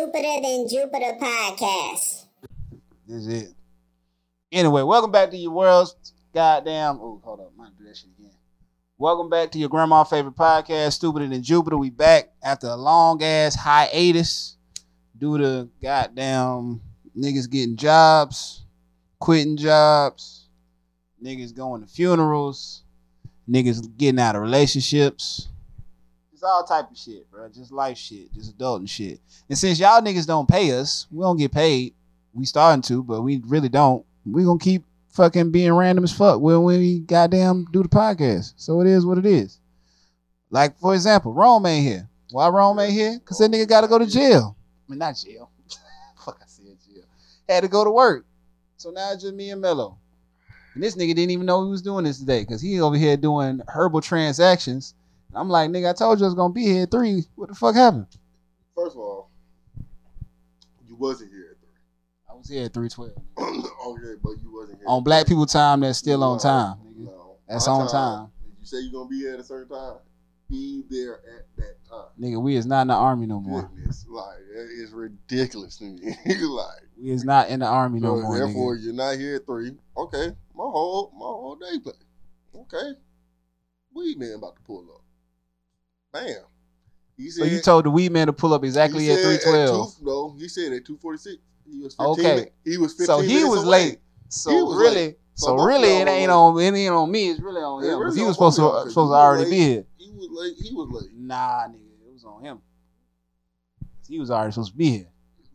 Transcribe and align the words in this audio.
Stupider 0.00 0.40
Than 0.40 0.66
Jupiter 0.66 1.18
podcast. 1.20 2.24
This 3.06 3.26
is 3.26 3.28
it. 3.28 3.54
Anyway, 4.50 4.82
welcome 4.82 5.10
back 5.10 5.30
to 5.30 5.36
your 5.36 5.50
world's 5.50 5.94
goddamn. 6.32 6.98
Oh, 7.02 7.20
hold 7.22 7.40
up. 7.40 7.52
Might 7.54 7.76
do 7.76 7.84
that 7.84 7.98
shit 7.98 8.08
again. 8.18 8.30
Welcome 8.96 9.28
back 9.28 9.50
to 9.50 9.58
your 9.58 9.68
grandma 9.68 10.04
favorite 10.04 10.36
podcast, 10.36 10.92
Stupider 10.94 11.28
Than 11.28 11.42
Jupiter. 11.42 11.76
We 11.76 11.90
back 11.90 12.32
after 12.42 12.68
a 12.68 12.76
long 12.76 13.22
ass 13.22 13.54
hiatus 13.54 14.56
due 15.18 15.36
to 15.36 15.68
goddamn 15.82 16.80
niggas 17.14 17.50
getting 17.50 17.76
jobs, 17.76 18.64
quitting 19.18 19.58
jobs, 19.58 20.48
niggas 21.22 21.54
going 21.54 21.82
to 21.82 21.86
funerals, 21.86 22.84
niggas 23.46 23.86
getting 23.98 24.18
out 24.18 24.34
of 24.34 24.40
relationships. 24.40 25.49
It's 26.40 26.44
all 26.46 26.64
type 26.64 26.90
of 26.90 26.96
shit, 26.96 27.30
bro. 27.30 27.50
Just 27.50 27.70
life 27.70 27.98
shit, 27.98 28.32
just 28.32 28.52
adult 28.52 28.80
and 28.80 28.88
shit. 28.88 29.20
And 29.50 29.58
since 29.58 29.78
y'all 29.78 30.00
niggas 30.00 30.26
don't 30.26 30.48
pay 30.48 30.72
us, 30.72 31.06
we 31.10 31.22
don't 31.22 31.36
get 31.36 31.52
paid. 31.52 31.92
We 32.32 32.46
starting 32.46 32.80
to, 32.80 33.02
but 33.02 33.20
we 33.20 33.42
really 33.44 33.68
don't. 33.68 34.06
We 34.24 34.44
gonna 34.44 34.58
keep 34.58 34.82
fucking 35.10 35.50
being 35.50 35.74
random 35.74 36.02
as 36.02 36.16
fuck 36.16 36.40
when 36.40 36.62
we 36.62 37.00
goddamn 37.00 37.66
do 37.72 37.82
the 37.82 37.90
podcast. 37.90 38.54
So 38.56 38.80
it 38.80 38.86
is 38.86 39.04
what 39.04 39.18
it 39.18 39.26
is. 39.26 39.60
Like 40.48 40.78
for 40.78 40.94
example, 40.94 41.34
Rome 41.34 41.66
ain't 41.66 41.86
here. 41.86 42.08
Why 42.30 42.48
Rome 42.48 42.78
ain't 42.78 42.94
here? 42.94 43.20
Cause 43.22 43.36
that 43.36 43.50
nigga 43.50 43.68
gotta 43.68 43.86
go 43.86 43.98
to 43.98 44.06
jail. 44.06 44.56
I 44.88 44.92
mean 44.92 44.98
not 44.98 45.16
jail. 45.22 45.50
fuck 46.24 46.38
I 46.40 46.46
said 46.46 46.74
jail. 46.90 47.04
Had 47.50 47.64
to 47.64 47.68
go 47.68 47.84
to 47.84 47.90
work. 47.90 48.24
So 48.78 48.90
now 48.90 49.12
it's 49.12 49.24
just 49.24 49.34
me 49.34 49.50
and 49.50 49.60
Mello. 49.60 49.98
And 50.72 50.82
this 50.82 50.96
nigga 50.96 51.14
didn't 51.14 51.32
even 51.32 51.44
know 51.44 51.66
he 51.66 51.70
was 51.70 51.82
doing 51.82 52.06
this 52.06 52.18
today 52.18 52.40
because 52.40 52.62
he 52.62 52.80
over 52.80 52.96
here 52.96 53.18
doing 53.18 53.60
herbal 53.68 54.00
transactions. 54.00 54.94
I'm 55.34 55.48
like, 55.48 55.70
nigga, 55.70 55.90
I 55.90 55.92
told 55.92 56.18
you 56.18 56.24
I 56.26 56.28
was 56.28 56.34
gonna 56.34 56.52
be 56.52 56.64
here 56.64 56.82
at 56.84 56.90
three. 56.90 57.22
What 57.36 57.48
the 57.48 57.54
fuck 57.54 57.74
happened? 57.74 58.06
First 58.74 58.96
of 58.96 59.00
all, 59.02 59.30
you 60.86 60.96
wasn't 60.96 61.30
here 61.30 61.48
at 61.52 61.60
three. 61.60 61.68
I 62.28 62.34
was 62.34 62.48
here 62.48 62.64
at 62.64 62.74
three 62.74 62.88
twelve. 62.88 63.12
okay, 63.38 64.14
but 64.22 64.32
you 64.42 64.52
wasn't 64.52 64.78
here. 64.78 64.86
On 64.88 65.02
black 65.04 65.26
people 65.26 65.46
time, 65.46 65.80
that's 65.80 65.98
still 65.98 66.24
on 66.24 66.38
time. 66.38 66.76
Nigga. 66.78 67.04
No, 67.06 67.36
That's 67.48 67.66
My 67.66 67.72
on 67.74 67.88
time. 67.90 68.32
If 68.52 68.60
you 68.60 68.66
say 68.66 68.78
you're 68.80 68.92
gonna 68.92 69.08
be 69.08 69.18
here 69.20 69.34
at 69.34 69.40
a 69.40 69.44
certain 69.44 69.68
time, 69.68 69.96
be 70.48 70.82
there 70.90 71.16
at 71.18 71.46
that 71.58 71.76
time. 71.88 72.06
Nigga, 72.20 72.42
we 72.42 72.56
is 72.56 72.66
not 72.66 72.82
in 72.82 72.88
the 72.88 72.94
army 72.94 73.26
no 73.26 73.40
more. 73.40 73.70
Goodness, 73.74 74.04
like 74.08 74.38
it 74.52 74.58
is 74.82 74.90
ridiculous 74.90 75.76
to 75.78 75.84
me. 75.84 76.00
like, 76.26 76.82
We 77.00 77.10
is 77.10 77.24
not 77.24 77.48
in 77.50 77.60
the 77.60 77.66
army 77.66 78.00
no 78.00 78.16
so 78.16 78.22
more. 78.22 78.38
therefore, 78.38 78.76
Nigga. 78.76 78.84
you're 78.84 78.92
not 78.94 79.16
here 79.16 79.36
at 79.36 79.46
three. 79.46 79.76
Okay, 79.96 80.26
my 80.54 80.64
whole 80.64 81.12
my 81.14 81.26
whole 81.26 81.56
day 81.56 81.78
play. 81.80 81.92
Okay, 82.56 82.98
weed 83.94 84.18
man 84.18 84.32
about 84.38 84.56
to 84.56 84.62
pull 84.62 84.84
up. 84.92 85.02
Bam. 86.12 86.36
He 87.16 87.30
So 87.30 87.44
you 87.44 87.60
told 87.60 87.84
the 87.84 87.90
weed 87.90 88.12
man 88.12 88.26
to 88.26 88.32
pull 88.32 88.54
up 88.54 88.64
exactly 88.64 89.10
at 89.10 89.20
three 89.20 89.38
twelve. 89.38 89.94
No, 90.00 90.34
he 90.38 90.48
said 90.48 90.72
at 90.72 90.84
two 90.84 90.96
forty 90.96 91.18
six. 91.18 91.36
He 91.70 91.78
was 91.78 91.94
15 91.94 92.26
Okay. 92.26 92.50
He 92.64 92.78
was 92.78 92.92
15 92.92 93.06
So 93.06 93.20
he 93.20 93.44
was 93.44 93.62
away. 93.62 93.84
late. 93.84 93.98
So 94.28 94.64
was 94.64 94.78
really, 94.78 94.94
late. 94.96 95.18
so, 95.34 95.46
So 95.58 95.64
really, 95.64 95.88
it 95.88 96.08
ain't 96.08 96.30
on 96.30 96.58
it 96.58 96.74
ain't 96.74 96.92
on 96.92 97.10
me. 97.10 97.30
It's 97.30 97.40
really 97.40 97.60
on 97.60 97.84
him. 97.84 97.98
really 98.00 98.16
he 98.16 98.24
was 98.24 98.34
supposed 98.34 98.56
to 98.56 98.90
supposed 98.90 98.94
to 98.94 99.00
already 99.14 99.44
was 99.44 99.50
be 99.50 99.58
here. 99.58 99.84
He 99.98 100.10
was 100.10 100.28
late. 100.30 100.54
He 100.60 100.74
was 100.74 100.88
late. 100.90 101.14
Nah, 101.14 101.68
nigga, 101.68 102.06
it 102.06 102.12
was 102.12 102.24
on 102.24 102.42
him. 102.42 102.60
He 104.08 104.18
was 104.18 104.30
already 104.30 104.52
supposed 104.52 104.72
to 104.72 104.76
be 104.78 104.90
here. 104.90 105.08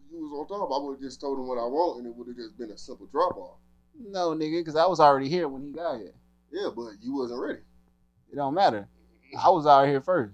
He 0.09 0.17
was 0.17 0.31
on 0.31 0.47
top. 0.47 0.69
I 0.71 0.81
would 0.81 0.93
have 0.93 1.01
just 1.01 1.19
told 1.19 1.37
him 1.37 1.47
what 1.47 1.57
I 1.57 1.65
want, 1.65 1.99
and 1.99 2.07
it 2.07 2.15
would 2.15 2.27
have 2.27 2.37
just 2.37 2.57
been 2.57 2.71
a 2.71 2.77
simple 2.77 3.07
drop 3.07 3.35
off. 3.35 3.57
No, 3.99 4.29
nigga, 4.29 4.61
because 4.61 4.77
I 4.77 4.85
was 4.85 4.99
already 5.01 5.27
here 5.27 5.49
when 5.49 5.63
he 5.63 5.71
got 5.71 5.97
here. 5.97 6.13
Yeah, 6.51 6.69
but 6.73 6.91
you 7.01 7.13
wasn't 7.15 7.41
ready. 7.41 7.59
It 8.31 8.35
don't 8.35 8.53
matter. 8.53 8.87
I 9.37 9.49
was 9.49 9.67
out 9.67 9.87
here 9.87 9.99
first. 9.99 10.33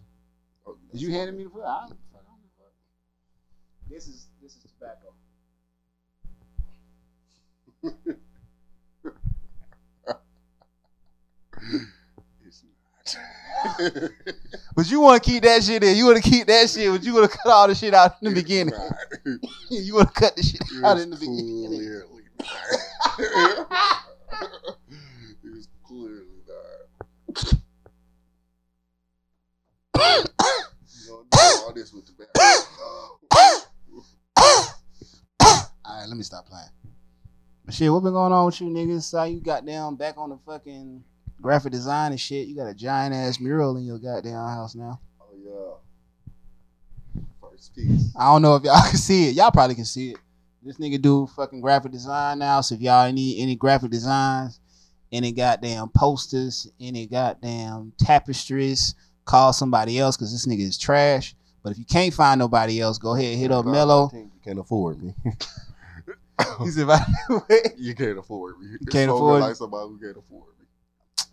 Did 0.91 1.01
you 1.01 1.11
hand 1.11 1.37
me 1.37 1.43
the 1.43 1.49
foot? 1.49 1.63
I 1.63 1.87
don't, 1.87 1.89
fuck, 1.89 1.97
I 2.13 2.17
don't 2.27 2.41
give 2.41 2.51
a 2.51 2.63
fuck. 2.63 2.73
This 3.89 4.07
is 4.07 4.27
this 4.41 4.55
is 4.55 4.63
tobacco. 4.63 5.13
It's 12.45 12.63
not. 13.93 14.11
But 14.75 14.89
you 14.89 15.01
want 15.01 15.21
to 15.23 15.29
keep 15.29 15.43
that 15.43 15.63
shit 15.63 15.83
in. 15.83 15.95
You 15.95 16.05
want 16.05 16.23
to 16.23 16.29
keep 16.29 16.47
that 16.47 16.69
shit, 16.69 16.91
but 16.91 17.03
you 17.03 17.13
want 17.13 17.29
to 17.29 17.37
cut 17.37 17.47
all 17.51 17.67
the 17.67 17.75
shit 17.75 17.93
out 17.93 18.15
in 18.21 18.29
the 18.29 18.35
beginning. 18.35 18.73
You 19.69 19.95
want 19.95 20.13
to 20.13 20.19
cut 20.19 20.35
the 20.35 20.43
shit 20.43 20.61
out 20.83 20.99
in 20.99 21.11
the 21.11 21.15
beginning. 21.15 22.01
clearly 23.15 23.65
not. 23.69 23.97
it's 25.43 25.67
clearly 25.85 26.25
not. 29.95 30.30
You 31.75 31.83
don't 31.83 31.91
do 31.93 31.93
all 31.93 31.93
this 31.93 31.93
with 31.93 32.05
the 32.05 32.25
All 35.85 35.99
right, 35.99 36.07
let 36.07 36.17
me 36.17 36.23
stop 36.23 36.47
playing. 36.47 36.69
But 37.65 37.73
shit, 37.75 37.91
what 37.91 38.03
been 38.03 38.13
going 38.13 38.33
on 38.33 38.45
with 38.45 38.59
you 38.61 38.67
niggas? 38.67 39.17
How 39.17 39.23
you 39.23 39.39
got 39.39 39.65
down 39.65 39.95
back 39.95 40.17
on 40.17 40.29
the 40.29 40.39
fucking 40.45 41.03
graphic 41.41 41.71
design 41.71 42.11
and 42.11 42.19
shit? 42.19 42.47
You 42.47 42.55
got 42.55 42.67
a 42.67 42.73
giant 42.73 43.13
ass 43.13 43.39
mural 43.39 43.77
in 43.77 43.85
your 43.85 43.99
goddamn 43.99 44.33
house 44.33 44.75
now. 44.75 44.99
Oh 45.21 45.79
yeah. 47.15 47.21
First 47.41 47.75
piece. 47.75 48.13
I 48.17 48.25
don't 48.25 48.41
know 48.41 48.55
if 48.55 48.63
y'all 48.63 48.81
can 48.89 48.97
see 48.97 49.29
it. 49.29 49.35
Y'all 49.35 49.51
probably 49.51 49.75
can 49.75 49.85
see 49.85 50.11
it. 50.11 50.17
This 50.63 50.77
nigga 50.77 51.01
do 51.01 51.27
fucking 51.27 51.61
graphic 51.61 51.91
design 51.91 52.39
now. 52.39 52.61
So 52.61 52.75
if 52.75 52.81
y'all 52.81 53.11
need 53.11 53.41
any 53.41 53.55
graphic 53.55 53.91
designs, 53.91 54.59
any 55.11 55.31
goddamn 55.31 55.89
posters, 55.89 56.69
any 56.79 57.07
goddamn 57.07 57.93
tapestries, 57.97 58.95
call 59.25 59.53
somebody 59.53 59.97
else 59.99 60.17
because 60.17 60.31
this 60.31 60.45
nigga 60.45 60.67
is 60.67 60.77
trash. 60.77 61.35
But 61.63 61.73
if 61.73 61.77
you 61.77 61.85
can't 61.85 62.13
find 62.13 62.39
nobody 62.39 62.81
else, 62.81 62.97
go 62.97 63.15
ahead 63.15 63.37
hit 63.37 63.51
oh, 63.51 63.59
up 63.59 63.65
Mello. 63.65 64.09
you 64.13 64.31
can't 64.43 64.59
afford 64.59 65.01
me. 65.01 65.13
He 66.63 66.71
said, 66.71 66.89
I- 66.89 67.05
you 67.77 67.93
can't 67.93 68.17
afford 68.17 68.59
me. 68.59 68.67
You 68.71 68.87
can't 68.87 69.11
afford- 69.11 69.41
like 69.41 69.55
somebody 69.55 69.89
who 69.89 69.99
can't 69.99 70.17
afford 70.17 70.45
me. 70.59 70.65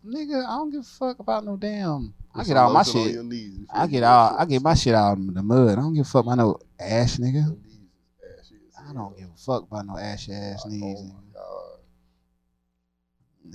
nigga, 0.04 0.44
I 0.44 0.56
don't 0.56 0.70
give 0.70 0.80
a 0.80 0.84
fuck 0.84 1.18
about 1.18 1.44
no 1.44 1.56
damn. 1.56 2.14
I 2.34 2.44
get 2.44 2.56
all 2.56 2.72
my 2.72 2.82
shit. 2.82 3.16
I 3.72 3.86
get 3.86 4.02
all. 4.02 4.36
I 4.38 4.44
get 4.44 4.62
my 4.62 4.74
shit 4.74 4.94
out 4.94 5.18
in 5.18 5.32
the 5.34 5.42
mud. 5.42 5.72
I 5.72 5.74
don't 5.76 5.94
give 5.94 6.06
a 6.06 6.08
fuck 6.08 6.24
about 6.24 6.38
no 6.38 6.58
ash, 6.78 7.16
nigga. 7.16 7.46
Knees 7.64 7.74
is 7.74 8.38
ashy 8.38 8.54
I 8.78 8.92
don't 8.92 9.16
give 9.16 9.28
a 9.28 9.36
fuck 9.36 9.62
about 9.64 9.86
no 9.86 9.98
ashy 9.98 10.32
ass 10.32 10.62
oh, 10.64 10.68
knees. 10.68 10.98
Oh 11.00 11.04
my 11.04 11.20
god. 11.34 11.78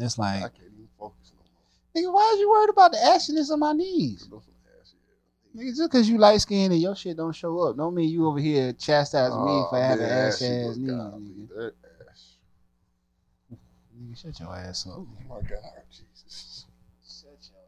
It's 0.03 0.19
I 0.19 0.41
like, 0.41 0.53
can't 0.53 0.73
even 0.73 0.87
focus 0.99 1.31
no 1.33 1.43
more. 1.53 2.11
nigga, 2.11 2.13
why 2.13 2.31
is 2.33 2.39
you 2.39 2.49
worried 2.49 2.69
about 2.71 2.91
the 2.91 2.97
ashiness 2.97 3.51
on 3.51 3.59
my 3.59 3.73
knees? 3.73 4.27
Those 4.29 4.43
some 4.43 4.55
ashy 4.81 4.97
ass 5.11 5.42
Nigga, 5.55 5.75
just 5.75 5.91
cause 5.91 6.09
you 6.09 6.17
light 6.17 6.41
skinned 6.41 6.73
and 6.73 6.81
your 6.81 6.95
shit 6.95 7.15
don't 7.15 7.35
show 7.35 7.59
up, 7.59 7.77
don't 7.77 7.93
mean 7.93 8.09
you 8.09 8.27
over 8.27 8.39
here 8.39 8.73
chastising 8.73 9.45
me 9.45 9.51
Oh, 9.51 9.67
for 9.69 9.79
having 9.79 10.05
ash 10.05 10.39
she 10.39 10.45
ass 10.45 10.65
was 10.65 10.77
knees. 10.77 10.91
Nigga. 10.91 11.71
That 13.49 13.57
nigga, 14.01 14.17
shut 14.19 14.39
your 14.39 14.55
ass 14.55 14.87
up. 14.87 14.93
Oh 14.97 15.07
my 15.29 15.35
god, 15.41 15.83
Jesus. 15.91 16.65
Shut 17.05 17.27
your 17.27 17.37
ass 17.37 17.51
up. 17.51 17.59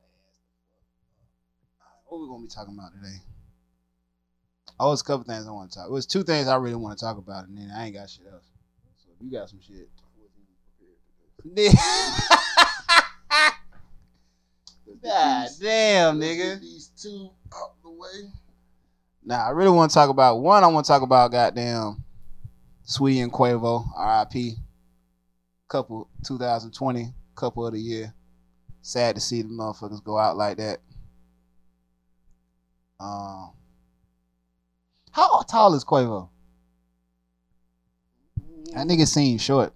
What 2.07 2.21
we 2.21 2.27
gonna 2.27 2.43
be 2.43 2.49
talking 2.49 2.73
about 2.73 2.91
today? 2.93 3.17
Oh, 4.79 4.91
it's 4.91 5.01
a 5.01 5.05
couple 5.05 5.25
things 5.25 5.45
I 5.47 5.51
want 5.51 5.71
to 5.71 5.77
talk. 5.77 5.87
It 5.87 5.91
was 5.91 6.07
two 6.07 6.23
things 6.23 6.47
I 6.47 6.55
really 6.55 6.75
want 6.75 6.97
to 6.97 7.05
talk 7.05 7.17
about, 7.17 7.47
and 7.47 7.55
then 7.57 7.69
I 7.71 7.85
ain't 7.85 7.95
got 7.95 8.09
shit 8.09 8.25
else. 8.31 8.45
So 8.97 9.09
if 9.13 9.21
you 9.23 9.31
got 9.31 9.47
some 9.47 9.61
shit. 9.61 9.89
God 15.05 15.47
these- 15.47 15.59
damn, 15.59 16.19
nigga. 16.19 16.59
These 16.59 16.87
two 17.01 17.29
out 17.55 17.81
the 17.83 17.91
way. 17.91 18.31
Nah, 19.23 19.47
I 19.47 19.49
really 19.51 19.71
want 19.71 19.91
to 19.91 19.93
talk 19.95 20.09
about 20.09 20.39
one. 20.39 20.63
I 20.63 20.67
want 20.67 20.85
to 20.85 20.91
talk 20.91 21.01
about 21.01 21.31
goddamn 21.31 22.03
Saweetie 22.87 23.23
and 23.23 23.31
Quavo, 23.31 23.87
R.I.P. 23.95 24.55
Couple 25.67 26.07
2020, 26.25 27.13
couple 27.35 27.65
of 27.65 27.73
the 27.73 27.79
year. 27.79 28.13
Sad 28.81 29.15
to 29.15 29.21
see 29.21 29.41
the 29.41 29.47
motherfuckers 29.49 30.03
go 30.03 30.17
out 30.17 30.37
like 30.37 30.57
that. 30.57 30.79
Um, 32.99 33.51
how 35.11 35.41
tall 35.41 35.73
is 35.73 35.83
Quavo? 35.83 36.29
That 38.73 38.87
nigga 38.87 39.07
seems 39.07 39.41
short. 39.41 39.73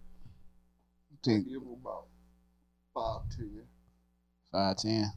Think 1.23 1.47
Give 1.47 1.61
him 1.61 1.75
about 1.81 2.05
five 2.93 3.21
ten. 3.35 3.69
Five 4.51 4.77
ten. 4.77 5.11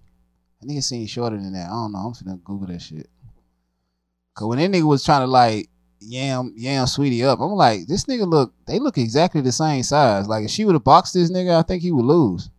That 0.61 0.69
nigga 0.69 0.83
seems 0.83 1.11
shorter 1.11 1.37
than 1.37 1.53
that. 1.55 1.67
I 1.67 1.71
don't 1.71 1.93
know. 1.93 1.99
I'm 1.99 2.13
finna 2.13 2.43
Google 2.45 2.69
that 2.69 2.81
shit. 2.81 3.09
Cause 4.35 4.49
when 4.49 4.59
that 4.59 4.71
nigga 4.71 4.87
was 4.87 5.05
trying 5.05 5.23
to 5.23 5.27
like 5.27 5.69
yam 6.01 6.53
yam 6.57 6.87
Saweetie 6.87 7.25
up, 7.25 7.41
I'm 7.41 7.53
like, 7.53 7.87
this 7.87 8.05
nigga 8.05 8.27
look. 8.27 8.55
They 8.67 8.79
look 8.79 8.99
exactly 8.99 9.41
the 9.41 9.53
same 9.53 9.83
size. 9.83 10.29
Like 10.29 10.45
if 10.45 10.51
she 10.51 10.65
would 10.65 10.75
have 10.75 10.85
boxed 10.85 11.15
this 11.15 11.31
nigga, 11.31 11.59
I 11.59 11.63
think 11.63 11.83
he 11.83 11.93
would 11.93 12.05
lose. 12.05 12.51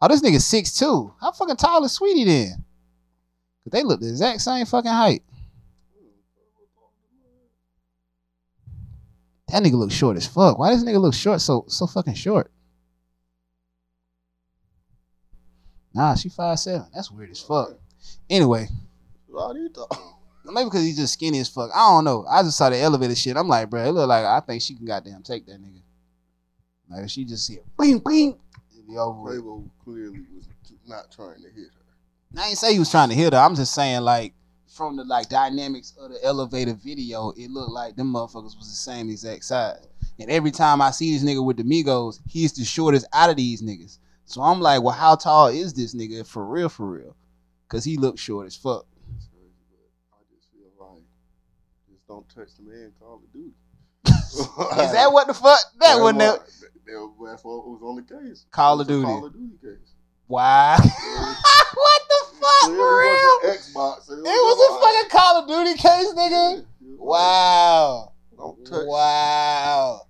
Oh, 0.00 0.08
this 0.08 0.22
nigga 0.22 0.40
six 0.40 0.78
two. 0.78 1.12
How 1.20 1.32
fucking 1.32 1.56
tall 1.56 1.84
is 1.84 1.98
Saweetie 1.98 2.26
then? 2.26 2.64
Cause 3.64 3.72
they 3.72 3.82
look 3.82 4.00
the 4.00 4.08
exact 4.08 4.40
same 4.40 4.66
fucking 4.66 4.90
height. 4.90 5.22
That 9.48 9.62
nigga 9.62 9.74
look 9.74 9.92
short 9.92 10.16
as 10.16 10.26
fuck. 10.26 10.58
Why 10.58 10.70
does 10.70 10.84
nigga 10.84 11.00
look 11.00 11.14
short 11.14 11.40
so 11.40 11.64
so 11.68 11.86
fucking 11.86 12.14
short? 12.14 12.50
Nah, 15.96 16.14
she 16.14 16.28
five 16.28 16.58
seven. 16.58 16.86
That's 16.94 17.10
weird 17.10 17.30
as 17.30 17.40
fuck. 17.40 17.70
Anyway, 18.28 18.68
All 19.34 19.54
these 19.54 19.70
talk. 19.72 19.98
maybe 20.44 20.66
because 20.66 20.82
he's 20.84 20.96
just 20.98 21.14
skinny 21.14 21.38
as 21.40 21.48
fuck. 21.48 21.70
I 21.74 21.78
don't 21.90 22.04
know. 22.04 22.26
I 22.28 22.42
just 22.42 22.58
saw 22.58 22.68
the 22.68 22.78
elevator 22.78 23.14
shit. 23.14 23.36
I'm 23.36 23.48
like, 23.48 23.70
bro, 23.70 23.82
it 23.84 23.92
look 23.92 24.06
like 24.08 24.24
I 24.24 24.40
think 24.40 24.60
she 24.60 24.74
can 24.74 24.84
goddamn 24.84 25.22
take 25.22 25.46
that 25.46 25.60
nigga. 25.60 25.80
Like 26.90 27.08
she 27.08 27.24
just 27.24 27.46
see 27.46 27.54
it, 27.54 27.64
bing, 27.78 27.98
bing, 27.98 28.38
it'd 28.74 28.86
be 28.86 28.96
over. 28.98 29.22
with. 29.22 29.42
Quavo 29.42 29.68
clearly 29.82 30.20
was 30.34 30.46
not 30.86 31.10
trying 31.10 31.36
to 31.42 31.48
hit 31.48 31.70
her. 31.74 32.40
I 32.42 32.48
ain't 32.48 32.58
say 32.58 32.74
he 32.74 32.78
was 32.78 32.90
trying 32.90 33.08
to 33.08 33.14
hit 33.14 33.32
her. 33.32 33.38
I'm 33.38 33.54
just 33.56 33.74
saying 33.74 34.02
like 34.02 34.34
from 34.68 34.96
the 34.96 35.04
like 35.04 35.30
dynamics 35.30 35.94
of 35.98 36.10
the 36.10 36.22
elevator 36.22 36.74
video, 36.74 37.30
it 37.38 37.50
looked 37.50 37.72
like 37.72 37.96
them 37.96 38.12
motherfuckers 38.12 38.56
was 38.56 38.68
the 38.68 38.76
same 38.76 39.08
exact 39.08 39.44
size. 39.44 39.88
And 40.18 40.30
every 40.30 40.50
time 40.50 40.80
I 40.82 40.90
see 40.92 41.12
this 41.14 41.24
nigga 41.24 41.44
with 41.44 41.56
the 41.56 41.62
Migos, 41.64 42.20
he's 42.28 42.52
the 42.52 42.64
shortest 42.64 43.06
out 43.12 43.30
of 43.30 43.36
these 43.36 43.62
niggas. 43.62 43.98
So 44.26 44.42
I'm 44.42 44.60
like, 44.60 44.82
well, 44.82 44.94
how 44.94 45.14
tall 45.14 45.46
is 45.48 45.72
this 45.72 45.94
nigga 45.94 46.26
for 46.26 46.44
real, 46.44 46.68
for 46.68 46.86
real? 46.86 47.16
Cause 47.68 47.84
he 47.84 47.96
looks 47.96 48.20
short 48.20 48.46
as 48.46 48.54
fuck. 48.56 48.86
It's 49.16 49.28
crazy, 49.28 49.50
but 49.70 50.16
I 50.16 50.20
just 50.34 50.48
feel 50.52 50.68
like 50.78 51.02
just 51.90 52.06
don't 52.06 52.28
touch 52.28 52.48
the 52.56 52.62
man 52.68 52.92
Call 53.00 53.16
of 53.24 53.32
Duty. 53.32 53.50
Is 54.86 54.92
that 54.92 55.12
what 55.12 55.26
the 55.26 55.34
fuck? 55.34 55.58
That 55.80 56.00
wasn't 56.00 56.18
that. 56.20 56.40
that- 56.46 57.10
That's 57.24 57.42
what 57.44 57.66
was 57.66 57.80
on 57.82 57.96
the 57.96 58.02
case. 58.02 58.46
Call 58.52 58.80
of 58.80 58.86
Duty. 58.86 59.04
Call 59.04 59.26
of 59.26 59.32
Duty 59.32 59.56
case. 59.60 59.94
Wow. 60.28 60.76
what 60.78 62.02
the 62.08 62.26
fuck, 62.40 62.60
Clearly 62.64 62.78
for 62.78 62.98
real? 63.00 63.54
Xbox. 63.54 64.08
It 64.10 64.22
was 64.22 64.58
a 64.70 64.80
fucking 64.80 65.10
Call 65.10 65.42
of 65.42 65.48
Duty 65.48 65.74
case, 65.80 66.12
nigga. 66.14 66.64
Wow. 66.98 68.12
Don't 68.36 68.64
touch. 68.64 68.84
Wow. 68.86 70.02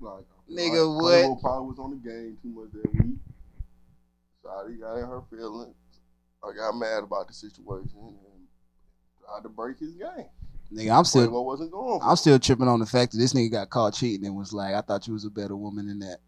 Like, 0.00 0.24
Nigga, 0.50 0.94
what? 1.00 1.40
Probably 1.42 1.68
was 1.68 1.78
on 1.78 1.90
the 1.90 1.96
game 1.96 2.36
too 2.42 2.48
much 2.48 2.72
that 2.72 2.92
week. 2.94 3.11
Shotty 4.52 4.80
got 4.80 4.96
in 4.96 5.06
her 5.06 5.22
feelings. 5.30 5.74
I 6.44 6.54
got 6.56 6.76
mad 6.76 7.04
about 7.04 7.28
the 7.28 7.34
situation 7.34 7.98
and 8.00 8.46
tried 9.24 9.42
to 9.42 9.48
break 9.48 9.78
his 9.78 9.94
game. 9.94 10.26
Nigga, 10.72 10.96
I'm 10.96 11.04
still 11.04 11.28
Quavo 11.28 11.44
wasn't 11.44 11.70
going 11.70 12.00
I'm 12.02 12.16
still 12.16 12.38
tripping 12.38 12.66
on 12.66 12.80
the 12.80 12.86
fact 12.86 13.12
that 13.12 13.18
this 13.18 13.34
nigga 13.34 13.52
got 13.52 13.70
caught 13.70 13.92
cheating 13.92 14.26
and 14.26 14.36
was 14.36 14.52
like, 14.52 14.74
I 14.74 14.80
thought 14.80 15.06
you 15.06 15.12
was 15.12 15.24
a 15.24 15.30
better 15.30 15.54
woman 15.54 15.86
than 15.86 15.98
that. 16.00 16.18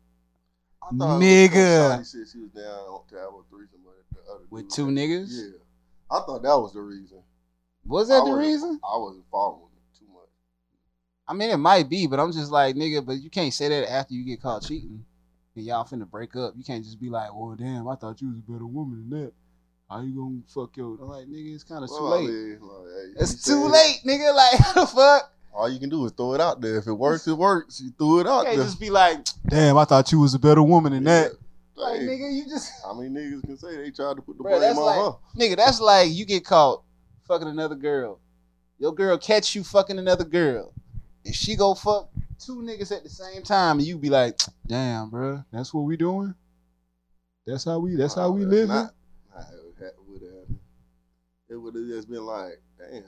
I 0.82 0.94
thought 0.97 1.21
Nigga. 1.21 2.05
Said 2.05 2.26
she 2.31 2.38
was 2.41 2.50
down 2.50 3.00
to 3.09 3.15
have 3.17 3.32
a 3.32 3.43
threesome 3.49 3.81
with 3.85 3.94
the 4.12 4.32
other 4.32 4.44
With 4.50 4.69
two 4.69 4.87
niggas? 4.87 5.29
Yeah. 5.31 5.59
I 6.11 6.21
thought 6.21 6.43
that 6.43 6.59
was 6.59 6.75
the 6.75 6.82
reason. 6.82 7.23
Was 7.87 8.09
that 8.09 8.23
I 8.23 8.25
the 8.26 8.37
reason? 8.37 8.79
I 8.85 8.97
wasn't 8.99 9.25
following 9.31 9.73
it 9.75 9.99
too 9.99 10.06
much. 10.12 10.29
I 11.26 11.32
mean, 11.32 11.50
it 11.50 11.56
might 11.56 11.88
be, 11.88 12.06
but 12.06 12.21
I'm 12.21 12.32
just 12.32 12.53
like, 12.53 12.76
nigga, 12.76 13.05
but 13.05 13.15
you 13.15 13.31
can't 13.31 13.53
say 13.53 13.69
that 13.69 13.91
after 13.91 14.12
you 14.12 14.25
get 14.25 14.43
caught 14.43 14.62
cheating 14.62 15.05
and 15.56 15.64
y'all 15.64 15.84
finna 15.84 16.08
break 16.10 16.34
up. 16.36 16.54
You 16.56 16.64
can't 16.64 16.84
just 16.84 17.00
be 17.00 17.08
like, 17.10 17.28
well, 17.34 17.54
damn, 17.58 17.86
I 17.88 17.94
thought 17.96 18.20
you 18.20 18.28
was 18.28 18.38
a 18.38 18.52
better 18.52 18.66
woman 18.66 19.08
than 19.08 19.20
that. 19.24 19.32
How 19.90 20.00
you 20.02 20.14
gonna 20.14 20.40
fuck 20.48 20.76
your? 20.76 20.96
I'm 21.00 21.08
like, 21.08 21.26
nigga, 21.26 21.54
it's 21.54 21.64
kind 21.64 21.84
of 21.84 21.90
too 21.90 21.96
Well, 22.00 22.14
I 22.14 22.16
late. 22.18 22.28
mean, 22.28 22.58
like, 22.60 22.86
hey, 23.16 23.22
it's 23.22 23.44
too 23.44 23.62
said- 23.62 23.70
late, 23.70 23.98
nigga. 24.06 24.34
Like, 24.34 24.58
how 24.60 24.80
the 24.80 24.86
fuck? 24.86 25.30
All 25.52 25.68
you 25.70 25.78
can 25.78 25.88
do 25.90 26.04
is 26.06 26.12
throw 26.12 26.34
it 26.34 26.40
out 26.40 26.60
there. 26.60 26.78
If 26.78 26.86
it 26.88 26.92
works, 26.94 27.28
it 27.28 27.34
works. 27.38 27.80
You 27.80 27.90
threw 27.96 28.20
it 28.20 28.24
You 28.24 28.30
out 28.30 28.44
can't 28.46 28.56
there. 28.56 28.64
just 28.64 28.80
be 28.80 28.90
like, 28.90 29.18
damn, 29.46 29.76
I 29.78 29.84
thought 29.84 30.10
you 30.10 30.18
was 30.18 30.34
a 30.34 30.38
better 30.38 30.62
woman 30.62 30.92
than 30.92 31.04
that. 31.04 31.32
Like, 31.76 32.00
Hey, 32.00 32.06
nigga, 32.06 32.34
you 32.34 32.44
just 32.48 32.72
How 32.84 32.94
many 32.94 33.10
niggas 33.10 33.42
can 33.44 33.56
say 33.56 33.76
they 33.76 33.90
tried 33.90 34.16
to 34.16 34.22
put 34.22 34.36
the 34.38 34.42
Bruh, 34.44 34.58
blame 34.58 34.78
on 34.78 34.84
like- 34.84 34.96
her? 34.96 35.18
Nigga, 35.38 35.56
that's 35.56 35.80
like 35.80 36.10
you 36.10 36.24
get 36.24 36.44
caught 36.44 36.82
fucking 37.28 37.46
another 37.48 37.74
girl. 37.76 38.18
Your 38.80 38.92
girl 38.94 39.16
catch 39.18 39.54
you 39.54 39.62
fucking 39.62 39.98
another 39.98 40.24
girl. 40.24 40.72
And 41.25 41.35
she 41.35 41.56
go 41.56 41.75
fuck 41.75 42.09
two 42.38 42.56
niggas 42.56 42.94
at 42.94 43.03
the 43.03 43.09
same 43.09 43.43
time. 43.43 43.79
And 43.79 43.87
you 43.87 43.97
be 43.99 44.11
like, 44.11 44.38
damn, 44.67 45.11
bro, 45.11 45.44
that's 45.53 45.73
what 45.73 45.82
we 45.82 45.97
doing? 45.97 46.35
That's 47.47 47.65
how 47.65 47.79
we 47.79 47.94
that's 47.97 48.15
how 48.15 48.31
we 48.31 48.44
Nah, 48.44 48.50
living? 48.50 48.69
Not, 48.69 48.94
it 49.81 49.94
would 50.06 50.23
have. 50.23 50.56
It 51.50 51.56
would 51.56 51.75
have 51.75 51.87
just 51.87 52.09
been 52.09 52.25
like, 52.25 52.61
damn, 52.79 53.05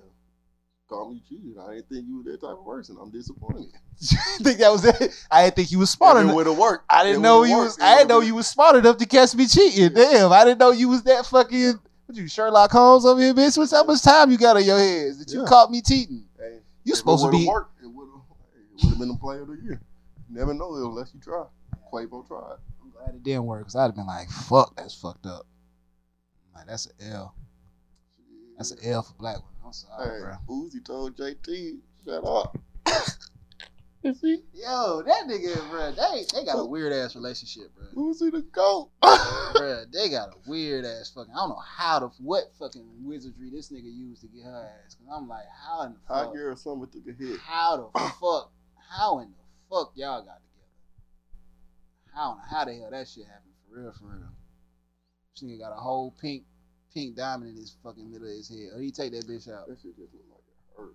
call 0.89 1.11
me 1.11 1.23
cheated. 1.29 1.57
I 1.59 1.75
didn't 1.77 1.89
think 1.89 2.07
you 2.07 2.19
were 2.19 2.31
that 2.33 2.41
type 2.41 2.57
of 2.59 2.67
person. 2.67 2.97
I'm 3.01 3.11
disappointed. 3.11 3.73
think 4.43 4.59
that 4.59 4.71
was 4.71 4.85
it? 4.85 5.25
I 5.31 5.45
didn't 5.45 5.57
think 5.57 5.73
you 5.73 5.79
was 5.79 5.91
smart 5.91 6.17
If 6.17 6.21
it 6.21 6.25
enough. 6.25 6.37
would 6.37 6.47
have 6.47 6.59
worked. 6.59 6.85
I 6.91 7.03
didn't 7.05 7.21
it 7.21 7.23
know 7.23 7.43
you 7.45 7.57
worked. 7.57 7.65
was 7.65 7.79
It 7.79 7.83
I 7.85 7.97
didn't 7.97 8.09
know 8.09 8.17
would've 8.17 8.29
you 8.29 8.35
was 8.35 8.47
smart 8.47 8.77
enough 8.77 8.99
to 8.99 9.07
catch 9.07 9.35
me 9.35 9.47
cheating. 9.47 9.95
Damn, 9.95 10.33
I 10.33 10.45
didn't 10.45 10.59
know 10.61 10.71
you 10.71 10.89
was 10.89 11.03
that 11.05 11.25
fucking 11.27 11.81
what 12.07 12.17
you 12.19 12.29
Sherlock 12.29 12.71
Holmes 12.71 13.05
over 13.07 13.21
here, 13.21 13.33
bitch. 13.35 13.57
What's 13.57 13.73
how 13.73 13.85
much 13.85 14.03
time 14.03 14.31
you 14.31 14.37
got 14.39 14.57
on 14.57 14.65
your 14.65 14.79
hands 14.79 15.19
that 15.19 15.33
you 15.33 15.41
Yeah. 15.41 15.49
caught 15.49 15.71
me 15.71 15.81
cheating? 15.81 16.25
hey, 16.39 16.59
You 16.85 16.95
supposed 16.95 17.25
to 17.25 17.31
be 17.31 17.47
Worked, 17.47 17.76
it 18.79 18.85
would 18.85 18.85
have. 18.85 18.85
It 18.85 18.85
would 18.85 18.91
have 18.91 18.99
been 18.99 19.09
the 19.09 19.19
player 19.19 19.43
of 19.43 19.49
the 19.49 19.59
year. 19.63 19.81
You 20.29 20.39
never 20.39 20.55
know 20.55 20.75
unless 20.75 21.13
you 21.15 21.21
try. 21.21 21.45
Quavo 21.93 22.27
tried. 22.27 22.57
I'm 22.83 22.91
glad 22.91 23.15
it 23.15 23.23
didn't 23.23 23.45
work 23.45 23.61
because 23.61 23.77
I'd 23.77 23.85
have 23.87 23.95
been 23.97 24.07
like, 24.07 24.29
fuck, 24.31 24.75
that's 24.77 24.95
fucked 24.95 25.27
up. 25.27 25.47
Like, 26.55 26.67
that's 26.67 26.87
an 26.87 27.13
L. 27.13 27.35
That's 28.57 28.71
an 28.71 28.79
L 28.85 29.03
for 29.03 29.15
black 29.15 29.37
women. 29.37 29.51
I'm 29.65 29.73
sorry, 29.73 30.19
Hey, 30.19 30.25
bro. 30.25 30.37
Uzi 30.49 30.85
told 30.85 31.17
JT, 31.17 31.79
shut 32.05 32.25
up. 32.27 32.57
Yo, 34.03 35.03
that 35.03 35.25
nigga, 35.27 35.69
bro, 35.69 35.91
they, 35.91 36.25
they 36.33 36.45
got 36.45 36.61
a 36.61 36.65
weird 36.65 36.93
ass 36.93 37.17
relationship, 37.17 37.75
bro. 37.75 37.87
Uzi 38.05 38.31
the 38.31 38.43
GOAT. 38.53 38.91
bro, 39.03 39.85
they 39.93 40.09
got 40.09 40.29
a 40.29 40.49
weird 40.49 40.85
ass 40.85 41.11
fucking. 41.13 41.33
I 41.33 41.37
don't 41.39 41.49
know 41.49 41.63
how 41.67 41.99
the 41.99 42.07
what 42.21 42.45
fucking 42.57 42.87
wizardry 43.01 43.51
this 43.51 43.71
nigga 43.73 43.93
used 43.93 44.21
to 44.23 44.29
get 44.29 44.45
her 44.45 44.71
ass. 44.87 44.95
Cause 44.95 45.09
I'm 45.13 45.27
like, 45.29 45.47
how 45.67 45.83
in 45.83 45.95
the 45.95 45.99
Hot 46.15 46.27
fuck? 46.27 46.35
girl 46.35 46.55
summer 46.55 46.87
took 46.87 47.03
a 47.09 47.13
hit. 47.21 47.41
How 47.41 47.91
the 47.93 47.99
fuck? 48.21 48.53
How 48.89 49.19
in 49.21 49.29
the 49.29 49.35
fuck 49.69 49.93
y'all 49.95 50.23
got 50.23 50.41
together? 50.43 50.73
How 52.15 52.33
in 52.33 52.39
how 52.49 52.65
the 52.65 52.75
hell 52.75 52.91
that 52.91 53.09
shit 53.09 53.27
happened 53.27 53.55
for 53.69 53.81
real? 53.81 53.93
For 53.93 54.05
real. 54.07 54.29
This 55.35 55.43
nigga 55.43 55.61
got 55.61 55.73
a 55.73 55.81
whole 55.81 56.15
pink 56.21 56.45
pink 56.95 57.17
diamond 57.17 57.51
in 57.51 57.57
his 57.57 57.77
fucking 57.83 58.11
middle 58.11 58.27
of 58.27 58.35
his 58.35 58.49
head. 58.49 58.71
Or 58.75 58.81
he 58.81 58.91
take 58.91 59.13
that 59.13 59.27
bitch 59.27 59.53
out. 59.53 59.69
That 59.69 59.79
shit 59.83 59.97
just 59.97 60.13
look 60.13 60.25
like 60.31 60.45
it 60.49 60.81
hurt. 60.81 60.95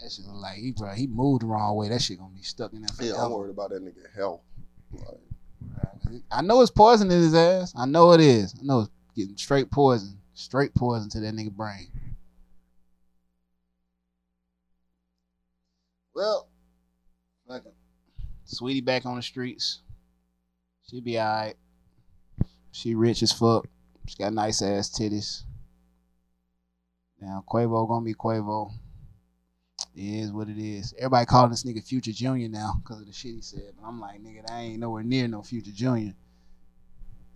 That 0.00 0.12
shit 0.12 0.26
look 0.26 0.40
like 0.40 0.58
he 0.58 0.72
bro, 0.72 0.92
he 0.92 1.06
moved 1.06 1.42
the 1.42 1.46
wrong 1.46 1.76
way. 1.76 1.88
That 1.88 2.02
shit 2.02 2.18
gonna 2.18 2.34
be 2.34 2.42
stuck 2.42 2.72
in 2.72 2.82
there 2.82 3.08
Yeah, 3.08 3.22
I'm 3.22 3.32
worried 3.32 3.50
about 3.50 3.70
that 3.70 3.84
nigga 3.84 4.14
health. 4.14 4.42
Like, 4.92 6.22
I 6.30 6.42
know 6.42 6.60
it's 6.60 6.70
poison 6.70 7.10
in 7.10 7.18
his 7.18 7.34
ass. 7.34 7.72
I 7.76 7.86
know 7.86 8.12
it 8.12 8.20
is. 8.20 8.54
I 8.60 8.64
know 8.64 8.80
it's 8.80 8.90
getting 9.16 9.36
straight 9.36 9.70
poison, 9.70 10.18
straight 10.34 10.74
poison 10.74 11.08
to 11.10 11.20
that 11.20 11.34
nigga 11.34 11.50
brain. 11.50 11.88
Well, 16.14 16.48
Saweetie 18.46 18.84
back 18.84 19.06
on 19.06 19.16
the 19.16 19.22
streets. 19.22 19.80
She 20.88 21.00
be 21.00 21.18
alright. 21.18 21.54
She 22.70 22.94
rich 22.94 23.22
as 23.22 23.32
fuck. 23.32 23.66
She 24.06 24.16
got 24.16 24.32
nice 24.32 24.62
ass 24.62 24.90
titties. 24.90 25.42
Now 27.20 27.44
Quavo 27.48 27.88
gonna 27.88 28.04
be 28.04 28.14
Quavo. 28.14 28.72
It 29.94 30.02
is 30.02 30.32
what 30.32 30.48
it 30.48 30.58
is. 30.58 30.94
Everybody 30.98 31.26
calling 31.26 31.50
this 31.50 31.64
nigga 31.64 31.86
Future 31.86 32.12
Junior 32.12 32.48
now 32.48 32.80
because 32.82 33.00
of 33.00 33.06
the 33.06 33.12
shit 33.12 33.34
he 33.34 33.40
said. 33.40 33.72
But 33.78 33.86
I'm 33.86 34.00
like, 34.00 34.22
nigga, 34.22 34.50
I 34.50 34.60
ain't 34.62 34.80
nowhere 34.80 35.02
near 35.02 35.28
no 35.28 35.42
Future 35.42 35.70
Junior. 35.70 36.14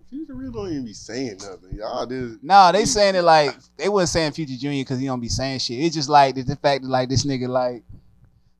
Future 0.08 0.34
really 0.34 0.52
don't 0.52 0.70
even 0.70 0.84
be 0.84 0.92
saying 0.92 1.38
nothing. 1.38 1.76
Y'all 1.76 2.06
did. 2.06 2.42
No, 2.42 2.70
they 2.72 2.84
saying 2.84 3.16
it 3.16 3.22
like 3.22 3.54
they 3.76 3.88
wasn't 3.88 4.10
saying 4.10 4.32
Future 4.32 4.56
Junior 4.56 4.82
because 4.82 5.00
he 5.00 5.06
don't 5.06 5.20
be 5.20 5.28
saying 5.28 5.58
shit. 5.58 5.80
It's 5.80 5.94
just 5.94 6.08
like 6.08 6.34
the, 6.34 6.42
the 6.42 6.56
fact 6.56 6.82
that 6.82 6.88
like 6.88 7.08
this 7.08 7.26
nigga 7.26 7.48
like 7.48 7.82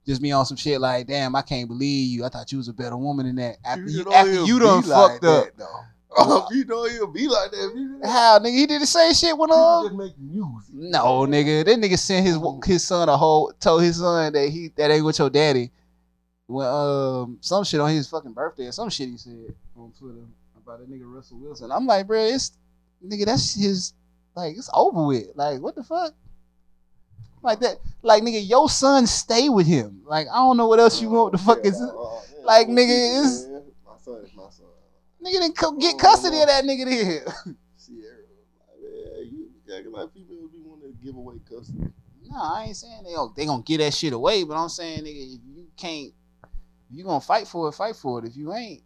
just 0.07 0.23
be 0.23 0.33
on 0.33 0.47
some 0.47 0.57
shit 0.57 0.81
like, 0.81 1.07
damn, 1.07 1.35
I 1.35 1.43
can't 1.43 1.69
believe 1.69 2.11
you. 2.11 2.25
I 2.25 2.29
thought 2.29 2.51
you 2.53 2.59
was 2.59 2.69
a 2.69 2.73
better 2.73 2.97
woman 2.97 3.27
than 3.27 3.37
that. 3.37 3.57
After 3.65 3.87
you, 3.87 4.13
after 4.13 4.45
you 4.45 4.59
done 4.59 4.83
be 4.83 4.89
like 4.89 5.21
fucked 5.21 5.25
up. 5.25 5.49
Oh, 6.19 6.47
you 6.53 6.65
don't 6.65 6.91
even 6.93 7.13
be 7.13 7.29
like 7.29 7.51
that. 7.51 8.01
How 8.05 8.39
nigga? 8.39 8.57
He 8.57 8.67
did 8.67 8.81
the 8.81 8.87
same 8.87 9.13
shit 9.13 9.37
when 9.37 9.49
People 9.49 9.65
uh. 9.65 9.85
just 9.85 9.97
make 9.97 10.19
music. 10.19 10.75
No, 10.75 11.27
nigga. 11.27 11.65
That 11.65 11.79
nigga 11.79 11.99
sent 11.99 12.27
his 12.27 12.39
his 12.65 12.85
son 12.85 13.09
a 13.09 13.17
whole 13.17 13.53
told 13.61 13.83
his 13.83 13.99
son 13.99 14.33
that 14.33 14.49
he 14.49 14.71
that 14.77 14.91
ain't 14.91 15.05
with 15.05 15.19
your 15.19 15.31
daddy. 15.31 15.71
When 16.47 16.67
um 16.67 17.39
some 17.41 17.65
shit 17.65 17.81
on 17.81 17.91
his 17.91 18.09
fucking 18.09 18.33
birthday 18.33 18.67
or 18.67 18.73
some 18.73 18.89
shit 18.89 19.09
he 19.09 19.17
said 19.17 19.55
on 19.77 19.93
Twitter 19.99 20.21
about 20.57 20.79
that 20.79 20.91
nigga 20.91 21.03
Russell 21.05 21.39
Wilson. 21.39 21.73
I'm 21.73 21.87
like, 21.87 22.07
bro, 22.07 22.25
it's 22.25 22.53
nigga, 23.05 23.27
that's 23.27 23.55
his 23.55 23.93
like 24.37 24.57
it's 24.57 24.71
over 24.73 25.05
with. 25.05 25.27
Like, 25.35 25.61
what 25.61 25.75
the 25.75 25.83
fuck? 25.83 26.15
Like 27.47 27.61
that, 27.61 27.77
like 28.03 28.25
nigga, 28.25 28.47
your 28.47 28.69
son 28.69 29.07
stay 29.07 29.49
with 29.49 29.69
him. 29.69 30.03
Like, 30.05 30.27
I 30.27 30.35
don't 30.35 30.57
know 30.57 30.67
what 30.67 30.81
else 30.81 31.01
you 31.01 31.09
want. 31.09 31.31
The 31.31 31.39
fuck 31.39 31.59
Yeah, 31.63 31.71
is 31.71 31.81
oh, 31.81 32.25
yeah, 32.37 32.45
Like, 32.45 32.67
nigga, 32.67 32.89
Future, 32.89 33.21
it's- 33.21 33.47
My 33.87 33.93
son 34.05 34.25
is 34.25 34.35
my 34.35 34.51
son. 34.51 34.67
Nigga 35.25 35.41
didn't 35.43 35.57
co- 35.57 35.77
get 35.77 35.95
oh, 35.95 35.99
custody 35.99 36.41
of 36.41 36.49
that 36.49 36.65
nigga 36.65 36.85
then. 36.85 37.57
Sierra, 37.77 38.17
man, 38.83 39.31
you 39.31 39.49
acting 39.73 39.93
like 39.93 40.13
females 40.13 40.51
be 40.51 40.59
wanting 40.61 40.93
to 40.93 41.05
give 41.05 41.15
away 41.15 41.37
custody. 41.49 41.85
No, 42.29 42.37
I 42.37 42.65
ain't 42.67 42.77
saying 42.77 43.05
they 43.05 43.13
gon' 43.15 43.33
they 43.37 43.47
gonna 43.47 43.63
get 43.63 43.79
that 43.79 43.95
shit 43.95 44.13
away, 44.13 44.43
but 44.43 44.57
I'm 44.57 44.69
saying 44.69 45.05
nigga, 45.05 45.35
if 45.37 45.41
you 45.45 45.67
can't, 45.77 46.13
if 46.91 46.97
you 46.97 47.05
gonna 47.05 47.21
fight 47.21 47.47
for 47.47 47.69
it, 47.69 47.73
fight 47.73 47.95
for 47.95 48.19
it. 48.19 48.25
If 48.25 48.37
you 48.37 48.53
ain't, 48.53 48.83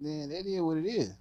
then 0.00 0.30
that 0.30 0.46
is 0.46 0.60
what 0.62 0.78
it 0.78 0.86
is. 0.86 1.12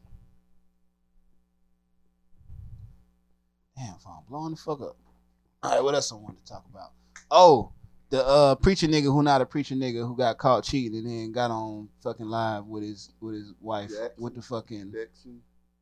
Damn, 3.75 3.95
phone 4.00 4.24
blowing 4.29 4.51
the 4.51 4.57
fuck 4.57 4.79
up. 4.79 4.95
All 5.65 5.72
right, 5.72 5.84
what 5.84 5.95
else 5.95 6.12
I 6.12 6.15
wanted 6.15 6.45
to 6.45 6.51
talk 6.51 6.63
about? 6.69 6.91
Oh, 7.31 7.72
the 8.12 8.24
uh 8.24 8.55
preacher 8.55 8.88
nigga 8.88 9.05
who 9.05 9.24
not 9.24 9.41
a 9.41 9.45
preacher 9.48 9.74
nigga 9.74 10.07
who 10.07 10.15
got 10.15 10.38
caught 10.38 10.63
cheating 10.63 10.98
and 11.00 11.10
then 11.10 11.31
got 11.31 11.50
on 11.50 11.89
fucking 12.03 12.27
live 12.27 12.67
with 12.67 12.84
his 12.84 13.12
with 13.19 13.34
his 13.34 13.51
wife 13.60 13.89
Jaxn. 13.89 14.19
with 14.19 14.36
the 14.36 14.43
fucking 14.43 14.93
Jaxn. 14.95 15.39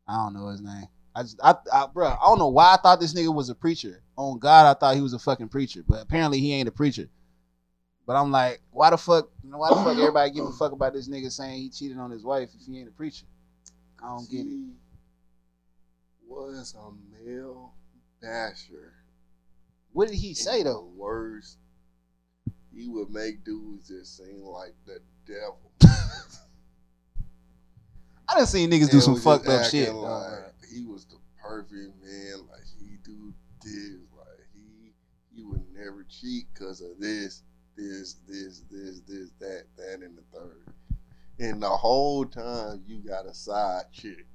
I 0.07 0.15
don't 0.15 0.33
know 0.33 0.47
his 0.47 0.61
name. 0.61 0.87
I 1.15 1.23
just, 1.23 1.39
I, 1.43 1.55
I, 1.71 1.87
bro, 1.93 2.07
I 2.07 2.17
don't 2.23 2.39
know 2.39 2.47
why 2.47 2.73
I 2.73 2.77
thought 2.77 2.99
this 2.99 3.13
nigga 3.13 3.33
was 3.33 3.49
a 3.49 3.55
preacher. 3.55 4.01
On 4.17 4.39
God, 4.39 4.65
I 4.65 4.79
thought 4.79 4.95
he 4.95 5.01
was 5.01 5.13
a 5.13 5.19
fucking 5.19 5.49
preacher, 5.49 5.83
but 5.87 6.01
apparently 6.01 6.39
he 6.39 6.53
ain't 6.53 6.69
a 6.69 6.71
preacher. 6.71 7.09
But 8.07 8.15
I'm 8.15 8.31
like, 8.31 8.61
why 8.71 8.89
the 8.89 8.97
fuck, 8.97 9.29
why 9.43 9.69
the 9.69 9.75
fuck 9.75 9.97
everybody 9.97 10.31
give 10.31 10.45
a 10.45 10.51
fuck 10.59 10.71
about 10.71 10.93
this 10.93 11.09
nigga 11.09 11.31
saying 11.31 11.61
he 11.61 11.69
cheated 11.69 11.97
on 11.97 12.09
his 12.09 12.23
wife 12.23 12.49
if 12.55 12.65
he 12.65 12.79
ain't 12.79 12.87
a 12.87 12.91
preacher? 12.91 13.25
I 14.01 14.07
don't 14.07 14.29
get 14.29 14.45
it. 14.45 14.69
Was 16.27 16.73
a 16.73 17.25
male 17.25 17.73
basher. 18.21 19.02
What 19.93 20.09
did 20.09 20.17
he 20.17 20.33
say 20.33 20.63
though? 20.63 20.89
Worst. 20.95 21.57
He 22.75 22.87
would 22.87 23.11
make 23.11 23.43
dudes 23.43 23.87
just 23.87 24.17
seem 24.17 24.41
like 24.43 24.73
the 24.85 24.99
devil. 25.27 25.71
I 28.27 28.37
done 28.37 28.47
seen 28.47 28.71
niggas 28.71 28.89
do 28.89 28.99
some 28.99 29.19
fucked 29.19 29.47
up 29.47 29.69
shit. 29.69 29.93
Like 29.93 30.53
he 30.73 30.83
was 30.83 31.05
the 31.05 31.17
perfect 31.39 31.93
man. 32.03 32.47
Like 32.51 32.63
he 32.79 32.97
do 33.03 33.31
this. 33.63 33.99
Like 34.17 34.47
he 34.55 34.91
he 35.35 35.43
would 35.43 35.63
never 35.71 36.03
cheat 36.09 36.45
because 36.53 36.81
of 36.81 36.99
this, 36.99 37.43
this, 37.77 38.15
this, 38.27 38.63
this, 38.71 39.01
this, 39.07 39.29
that, 39.39 39.65
that, 39.77 39.99
and 40.01 40.17
the 40.17 40.23
third. 40.33 40.73
And 41.39 41.61
the 41.61 41.69
whole 41.69 42.25
time 42.25 42.83
you 42.87 42.97
got 42.99 43.27
a 43.27 43.33
side 43.33 43.85
chick. 43.91 44.25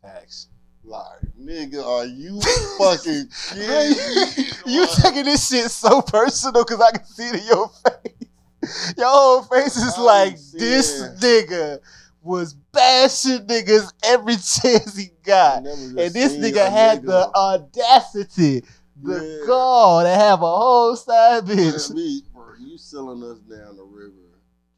Facts. 0.00 0.48
Like 0.84 1.20
nigga, 1.40 1.84
are 1.84 2.04
you 2.06 2.40
fucking 2.78 3.28
kidding 3.50 3.96
me? 3.96 4.72
you 4.74 4.86
taking 5.00 5.24
this 5.24 5.48
shit 5.48 5.70
so 5.70 6.02
personal 6.02 6.64
because 6.64 6.80
I 6.80 6.90
can 6.92 7.04
see 7.06 7.28
it 7.28 7.40
in 7.40 7.46
your 7.46 7.68
face. 7.68 8.94
Your 8.96 9.08
whole 9.08 9.42
face 9.42 9.76
is 9.76 9.94
I'm 9.98 10.04
like 10.04 10.34
this 10.52 10.98
seeing- 11.00 11.16
nigga 11.48 11.78
was 12.22 12.54
bashing 12.54 13.44
niggas 13.46 13.92
every 14.04 14.34
chance 14.62 14.96
he 14.96 15.08
got. 15.24 15.66
And 15.66 15.96
this 15.96 16.34
nigga 16.34 16.70
had 16.70 17.02
the 17.02 17.28
audacity, 17.34 18.62
the 19.02 19.38
Yeah. 19.40 19.46
gall 19.46 20.02
to 20.04 20.08
have 20.08 20.42
a 20.42 20.46
whole 20.46 20.94
side 20.94 21.44
bitch. 21.44 21.90
me, 21.92 22.22
bro, 22.32 22.54
you 22.60 22.78
selling 22.78 23.22
us 23.24 23.38
down 23.40 23.76
the 23.76 23.82
river 23.82 24.12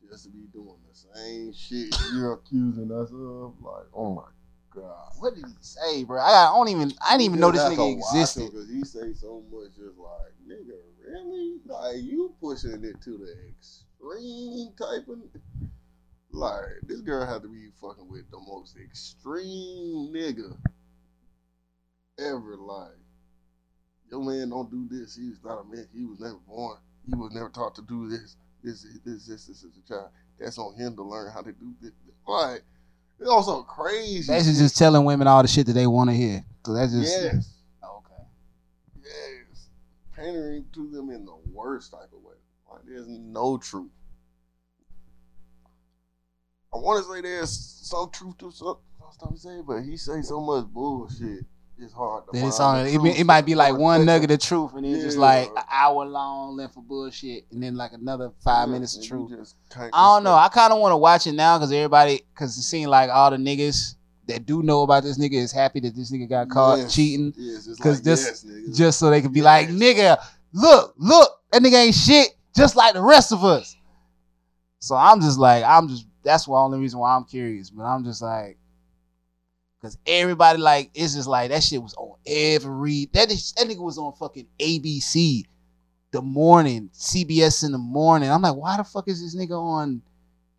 just 0.08 0.25
to 0.25 0.30
be 0.30 0.46
doing 0.52 0.76
the 0.90 1.18
same 1.18 1.52
shit 1.52 1.94
you're 2.14 2.32
accusing 2.34 2.90
us 2.90 3.11
of. 3.11 3.52
Like, 3.61 3.84
oh 3.92 4.14
my 4.14 4.23
god. 4.75 5.12
What 5.19 5.35
did 5.35 5.45
he 5.47 5.54
say, 5.61 6.04
bro? 6.04 6.21
I, 6.21 6.49
I 6.50 6.54
don't 6.54 6.69
even. 6.69 6.93
I 7.07 7.12
didn't 7.12 7.23
even 7.23 7.40
know 7.40 7.50
this 7.50 7.62
nigga 7.62 7.97
existed. 7.97 8.50
Because 8.50 8.69
he 8.69 8.85
say 8.85 9.12
so 9.14 9.43
much, 9.50 9.75
just 9.76 9.99
like, 9.99 10.33
nigga, 10.49 10.76
really? 11.07 11.59
Like, 11.66 11.97
you 12.02 12.35
pushing 12.40 12.85
it 12.85 13.00
to 13.02 13.19
the 13.19 13.37
extreme 13.49 14.73
type 14.78 15.09
of. 15.09 15.19
Like, 16.31 16.64
this 16.83 17.00
girl 17.00 17.25
had 17.25 17.43
to 17.43 17.49
be 17.49 17.69
fucking 17.81 18.11
with 18.11 18.28
the 18.31 18.40
most 18.40 18.76
extreme 18.83 20.12
nigga 20.12 20.57
ever. 22.19 22.57
Like, 22.57 22.99
your 24.11 24.21
man 24.21 24.50
don't 24.50 24.71
do 24.71 24.88
this. 24.90 25.14
He's 25.14 25.38
not 25.45 25.61
a 25.61 25.64
man. 25.64 25.87
He 25.95 26.04
was 26.04 26.19
never 26.19 26.38
born. 26.47 26.78
He 27.07 27.14
was 27.14 27.33
never 27.33 27.50
taught 27.50 27.76
to 27.76 27.83
do 27.83 28.09
this. 28.09 28.37
This, 28.64 28.83
this, 29.04 29.26
this, 29.26 29.47
this 29.47 29.49
is 29.49 29.78
a 29.78 29.88
child. 29.88 30.09
That's 30.40 30.59
on 30.59 30.75
him 30.75 30.97
to 30.97 31.02
learn 31.02 31.31
how 31.33 31.43
to 31.43 31.52
do 31.52 31.75
this. 31.81 31.93
Like, 32.26 32.62
it's 33.21 33.28
also 33.28 33.62
crazy. 33.62 34.33
Basically, 34.33 34.59
just 34.59 34.76
telling 34.76 35.04
women 35.04 35.26
all 35.26 35.42
the 35.42 35.49
shit 35.49 35.66
that 35.66 35.73
they 35.73 35.87
want 35.87 36.11
to 36.11 36.16
hear. 36.16 36.44
So 36.66 36.75
that's 36.75 36.92
just 36.92 37.23
yes. 37.23 37.54
okay. 37.83 38.23
Yes. 39.02 39.68
Pandering 40.14 40.64
to 40.75 40.90
them 40.90 41.11
in 41.11 41.25
the 41.25 41.37
worst 41.52 41.92
type 41.92 42.11
of 42.12 42.23
way. 42.23 42.35
Like 42.71 42.83
there's 42.87 43.09
no 43.09 43.59
truth. 43.59 43.90
I 46.73 46.78
want 46.78 47.04
to 47.04 47.12
say 47.12 47.21
there's 47.21 47.50
some 47.88 48.11
truth 48.11 48.37
to 48.38 48.50
some 48.50 48.78
some 48.99 49.12
stuff 49.12 49.30
he 49.33 49.38
say, 49.38 49.61
but 49.64 49.83
he 49.83 49.97
say 49.97 50.23
so 50.23 50.40
much 50.40 50.66
bullshit. 50.66 51.44
It's 51.78 51.93
hard 51.93 52.25
Then 52.33 52.47
it's 52.47 52.61
on. 52.61 52.87
It, 52.87 53.21
it 53.21 53.25
might 53.25 53.45
be 53.45 53.54
like 53.54 53.76
one 53.76 54.04
nugget 54.07 54.31
of 54.31 54.38
truth, 54.38 54.73
and 54.75 54.85
then 54.85 55.00
just 55.00 55.19
like 55.19 55.49
an 55.57 55.62
hour 55.71 56.04
long 56.04 56.57
length 56.57 56.76
of 56.76 56.87
bullshit, 56.87 57.47
and 57.50 57.62
then 57.62 57.75
like 57.76 57.93
another 57.93 58.31
five 58.43 58.69
Yeah, 58.69 58.73
minutes 58.75 58.97
of 58.97 59.04
truth. 59.04 59.31
just 59.31 59.57
I 59.76 59.88
don't 59.90 60.23
know. 60.25 60.35
I 60.35 60.49
kind 60.49 60.73
of 60.73 60.78
want 60.81 60.93
to 60.93 60.97
watch 60.97 61.26
it 61.26 61.33
now 61.33 61.59
because 61.59 61.73
everybody, 61.73 62.23
because 62.33 62.57
it 62.57 62.62
seemed 62.62 62.90
like 62.90 63.11
all 63.11 63.31
the 63.31 63.37
niggas 63.38 63.97
that 64.26 64.47
do 64.47 64.62
know 64.62 64.83
about 64.83 65.02
this 65.02 65.19
nigga 65.19 65.35
is 65.35 65.52
happy 65.52 65.81
that 65.81 65.95
this 65.97 66.12
nigga 66.12 66.28
got 66.28 66.49
caught 66.49 66.78
Yes, 66.78 66.95
cheating, 66.95 67.35
Yes, 67.37 67.66
it's 67.66 67.78
'Cause 67.81 67.97
like, 67.97 68.04
this- 68.04 68.45
yes, 68.47 68.76
just 68.78 68.99
so 68.99 69.11
they 69.11 69.21
can 69.21 69.33
be 69.33 69.43
like, 69.43 69.69
nigga, 69.69 70.16
look, 70.52 70.95
look, 70.97 71.31
that 71.52 71.61
nigga 71.61 71.87
ain't 71.87 71.95
shit, 71.95 72.28
just 72.57 72.76
like 72.76 72.95
the 72.95 73.02
rest 73.02 73.33
of 73.33 73.45
us. 73.45 73.76
So 74.78 74.95
I'm 74.95 75.21
just 75.21 75.38
like, 75.38 75.64
I'm 75.64 75.88
just. 75.88 76.07
That's 76.23 76.47
the 76.47 76.52
only 76.52 76.78
reason 76.78 76.99
why 77.00 77.14
I'm 77.14 77.25
curious. 77.25 77.69
But 77.69 77.83
I'm 77.85 78.02
just 78.04 78.23
like, 78.23 78.57
because 79.84 79.98
everybody 80.06 80.58
like, 80.58 80.90
it's 80.94 81.14
just 81.14 81.28
like 81.28 81.50
that 81.50 81.62
shit 81.62 81.82
was 81.82 81.94
on 81.94 82.16
every. 82.26 83.10
That 83.12 83.30
is, 83.30 83.52
that 83.52 83.66
nigga 83.66 83.82
was 83.82 83.98
on 83.98 84.14
fucking 84.14 84.46
ABC, 84.58 85.42
the 86.10 86.22
morning, 86.22 86.88
CBS 86.94 87.64
in 87.64 87.72
the 87.72 87.78
morning. 87.78 88.30
I'm 88.30 88.40
like, 88.40 88.56
why 88.56 88.78
the 88.78 88.84
fuck 88.84 89.08
is 89.08 89.20
this 89.22 89.36
nigga 89.36 89.58
on? 89.58 90.02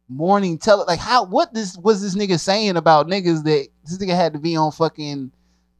morning 0.07 0.59
tele 0.59 0.85
like 0.85 0.99
how 0.99 1.25
what 1.25 1.51
this 1.51 1.75
was 1.79 1.99
this 1.99 2.13
nigga 2.13 2.39
saying 2.39 2.77
about 2.77 3.07
niggas 3.07 3.43
that 3.43 3.67
this 3.83 3.97
nigga 3.97 4.15
had 4.15 4.33
to 4.33 4.39
be 4.39 4.55
on 4.55 4.71
fucking 4.71 5.31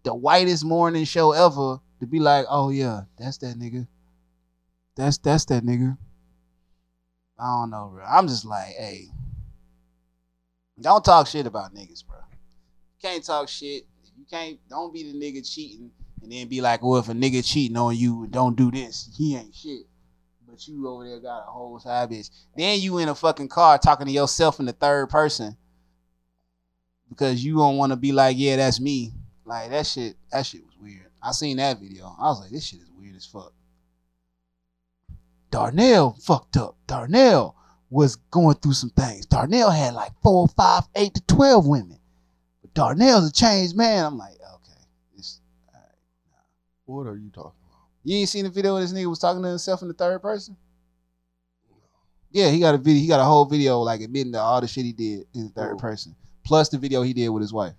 the 0.02 0.16
whitest 0.16 0.66
morning 0.66 1.04
show 1.04 1.32
ever 1.32 1.80
to 2.00 2.08
be 2.08 2.20
like, 2.20 2.46
oh 2.50 2.70
yeah, 2.70 3.02
that's 3.18 3.38
that 3.40 3.58
nigga. 3.58 3.88
That's 4.96 5.18
that's 5.18 5.46
that 5.46 5.64
nigga. 5.64 5.98
I 7.38 7.44
don't 7.44 7.72
know, 7.72 7.92
bro. 7.94 8.06
I'm 8.06 8.28
just 8.28 8.46
like, 8.46 8.74
hey, 8.78 9.08
don't 10.80 11.04
talk 11.04 11.28
shit 11.28 11.48
about 11.48 11.74
niggas, 11.74 12.06
bro. 12.06 12.18
Can't 13.06 13.24
talk 13.24 13.48
shit. 13.48 13.84
You 14.18 14.26
can't. 14.28 14.58
Don't 14.68 14.92
be 14.92 15.04
the 15.04 15.14
nigga 15.14 15.48
cheating 15.48 15.92
and 16.24 16.32
then 16.32 16.48
be 16.48 16.60
like, 16.60 16.82
well, 16.82 16.98
if 16.98 17.08
a 17.08 17.12
nigga 17.14 17.46
cheating 17.46 17.78
on 17.78 17.96
you 17.96 18.26
don't 18.32 18.58
do 18.58 18.72
this, 18.72 19.14
he 19.16 19.36
ain't 19.36 19.54
shit. 19.54 19.82
But 20.50 20.68
you 20.68 20.88
over 20.88 21.08
there 21.08 21.20
got 21.20 21.42
a 21.48 21.52
whole 21.52 21.78
side 21.80 22.10
bitch. 22.10 22.32
Then 22.58 22.80
you 22.80 22.98
in 22.98 23.10
a 23.10 23.14
fucking 23.14 23.50
car 23.50 23.78
talking 23.78 24.08
to 24.08 24.12
yourself 24.12 24.60
in 24.60 24.66
the 24.66 24.74
third 24.74 25.12
person 25.12 25.56
because 27.08 27.46
you 27.46 27.58
don't 27.58 27.78
want 27.78 27.92
to 27.92 27.96
be 27.96 28.12
like, 28.12 28.38
yeah, 28.40 28.56
that's 28.56 28.80
me. 28.80 29.14
Like 29.46 29.70
that 29.70 29.86
shit. 29.86 30.16
That 30.32 30.44
shit 30.44 30.66
was 30.66 30.76
weird. 30.82 31.06
I 31.22 31.32
seen 31.32 31.58
that 31.58 31.80
video. 31.80 32.06
I 32.20 32.30
was 32.30 32.42
like, 32.42 32.50
this 32.50 32.66
shit 32.66 32.80
is 32.80 32.90
weird 32.98 33.16
as 33.16 33.28
fuck. 33.28 33.54
Darnell 35.52 36.18
fucked 36.24 36.58
up. 36.58 36.76
Darnell 36.88 37.56
was 37.92 38.16
going 38.16 38.56
through 38.56 38.74
some 38.74 38.90
things. 38.90 39.28
Darnell 39.28 39.70
had 39.70 39.94
like 39.94 40.14
four, 40.24 40.48
five, 40.48 40.86
eight 40.96 41.14
to 41.14 41.22
twelve 41.28 41.68
women. 41.68 42.00
Darnell's 42.76 43.30
a 43.30 43.32
changed 43.32 43.76
man. 43.76 44.06
I'm 44.06 44.18
like, 44.18 44.34
okay, 44.34 45.24
right. 45.74 45.82
What 46.86 47.08
are 47.08 47.16
you 47.18 47.30
talking 47.34 47.52
about? 47.66 47.80
You 48.04 48.18
ain't 48.18 48.30
seen 48.30 48.44
the 48.44 48.52
video 48.52 48.74
where 48.74 48.82
this 48.84 48.94
nigga 48.94 49.08
was 49.10 49.18
talking 49.18 49.42
to 49.42 49.50
himself 49.50 49.82
in 49.82 49.88
the 49.88 49.94
third 49.94 50.22
person? 50.22 50.56
Yeah, 52.32 52.50
he 52.50 52.60
got 52.60 52.76
a 52.76 52.78
video. 52.78 53.02
He 53.02 53.08
got 53.08 53.22
a 53.22 53.24
whole 53.24 53.46
video 53.46 53.80
like 53.80 54.02
admitting 54.02 54.34
to 54.34 54.40
all 54.40 54.60
the 54.60 54.68
shit 54.68 54.84
he 54.84 54.92
did 54.92 55.26
in 55.34 55.46
the 55.46 55.50
third 55.54 55.76
Oh. 55.76 55.78
person, 55.78 56.16
plus 56.44 56.68
the 56.68 56.78
video 56.78 57.02
he 57.02 57.14
did 57.14 57.30
with 57.30 57.42
his 57.42 57.54
wife. 57.54 57.74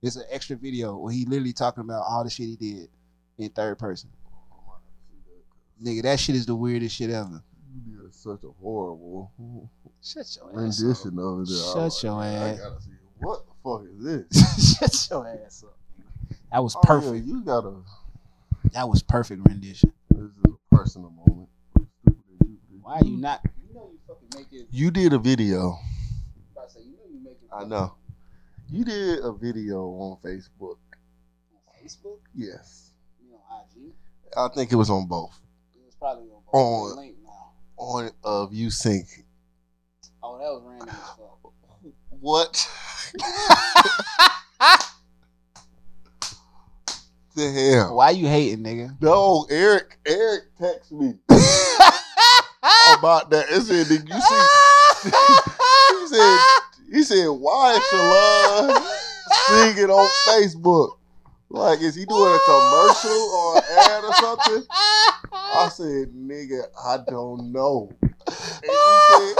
It's 0.00 0.16
an 0.16 0.24
extra 0.30 0.56
video 0.56 0.96
where 0.96 1.12
he 1.12 1.26
literally 1.26 1.52
talking 1.52 1.82
about 1.82 2.04
all 2.08 2.24
the 2.24 2.30
shit 2.30 2.46
he 2.46 2.56
did 2.56 2.88
in 3.36 3.50
third 3.50 3.78
person. 3.78 4.08
I 4.50 4.56
might 4.66 4.72
have 4.72 4.80
to 4.80 5.04
see 5.06 5.18
that. 5.84 5.90
Nigga, 5.90 6.02
that 6.04 6.18
shit 6.18 6.34
is 6.34 6.46
the 6.46 6.54
weirdest 6.54 6.96
shit 6.96 7.10
ever. 7.10 7.42
You 7.86 8.00
did 8.02 8.14
such 8.14 8.42
a 8.42 8.48
horrible 8.60 9.30
Shut 10.02 10.24
your 10.36 10.48
ass 10.66 10.80
rendition 10.82 11.18
of 11.18 11.40
it. 11.42 11.48
Shut 11.48 12.02
your 12.02 12.24
ass. 12.24 12.58
I 12.58 12.62
gotta 12.62 12.80
see 12.80 12.90
what 13.18 13.44
fuck 13.62 13.82
is 13.84 14.04
this? 14.30 14.78
Shut 14.78 15.08
your 15.10 15.28
ass 15.44 15.64
up. 15.66 15.76
That 16.52 16.62
was 16.62 16.74
Oh, 16.76 16.80
yeah, 16.82 16.86
perfect. 16.88 17.26
you 17.26 17.42
gotta. 17.42 17.74
That 18.72 18.88
was 18.88 19.02
perfect 19.02 19.46
rendition. 19.48 19.92
This 20.10 20.20
is 20.20 20.30
a 20.46 20.74
personal 20.76 21.10
moment. 21.10 21.48
Stupid 21.72 22.24
as 22.42 22.48
you. 22.48 22.78
Why 22.82 23.00
you 23.04 23.16
not? 23.18 23.40
You 23.68 23.74
know 23.74 23.90
you 23.92 23.98
fucking 24.06 24.28
make 24.34 24.52
it. 24.60 24.66
You 24.70 24.90
did 24.90 25.12
a 25.12 25.18
video. 25.18 25.78
I 26.56 26.68
say, 26.68 26.80
you 26.80 26.92
know 26.92 27.04
you 27.12 27.20
make 27.24 27.32
it. 27.42 27.48
I 27.52 27.64
know. 27.64 27.94
You 28.70 28.84
did 28.84 29.20
a 29.24 29.32
video 29.32 29.80
on 29.88 30.18
Facebook. 30.22 30.76
On 31.52 31.82
Facebook, 31.82 32.18
Yes. 32.34 32.90
you 33.24 33.30
know 33.32 33.40
IG. 33.86 33.92
I 34.36 34.48
think 34.54 34.72
it 34.72 34.76
was 34.76 34.90
on 34.90 35.06
both. 35.06 35.38
It 35.74 35.84
was 35.86 35.94
probably 35.94 36.24
on 36.24 36.42
both. 36.50 36.54
On- 36.54 36.90
The 36.90 36.96
link 36.96 37.16
now. 37.24 37.52
On 37.78 38.10
of 38.24 38.52
you 38.52 38.70
singing. 38.70 39.24
Oh, 40.22 40.36
that 40.38 40.44
was 40.44 40.62
random 40.66 40.88
as 40.88 40.96
fuck. 41.16 41.37
What 42.20 42.68
the 47.36 47.52
hell? 47.52 47.94
Why 47.94 48.10
you 48.10 48.26
hating, 48.26 48.64
nigga? 48.64 49.00
No, 49.00 49.46
Eric. 49.48 49.98
Eric 50.04 50.42
text 50.58 50.90
me 50.90 51.14
about 52.98 53.30
that. 53.30 53.46
It 53.50 53.62
said, 53.62 53.86
"Did 53.86 54.08
you 54.08 54.20
see?" 54.20 54.46
He 56.00 56.06
said, 56.08 56.38
"He 56.90 57.02
said, 57.04 57.28
why 57.28 57.74
is 57.74 57.82
Shalon 57.84 58.72
singing 59.46 59.90
on 59.90 60.08
Facebook? 60.28 60.96
Like, 61.50 61.80
is 61.80 61.94
he 61.94 62.04
doing 62.04 62.34
a 62.34 62.38
commercial 62.46 63.10
or 63.10 63.56
an 63.58 63.62
ad 63.78 64.04
or 64.04 64.14
something?" 64.14 64.66
I 65.32 65.68
said, 65.72 66.12
"Nigga, 66.12 66.64
I 66.84 66.98
don't 67.08 67.52
know." 67.52 67.92
And 68.02 68.64
he 68.64 68.76
said, 69.08 69.36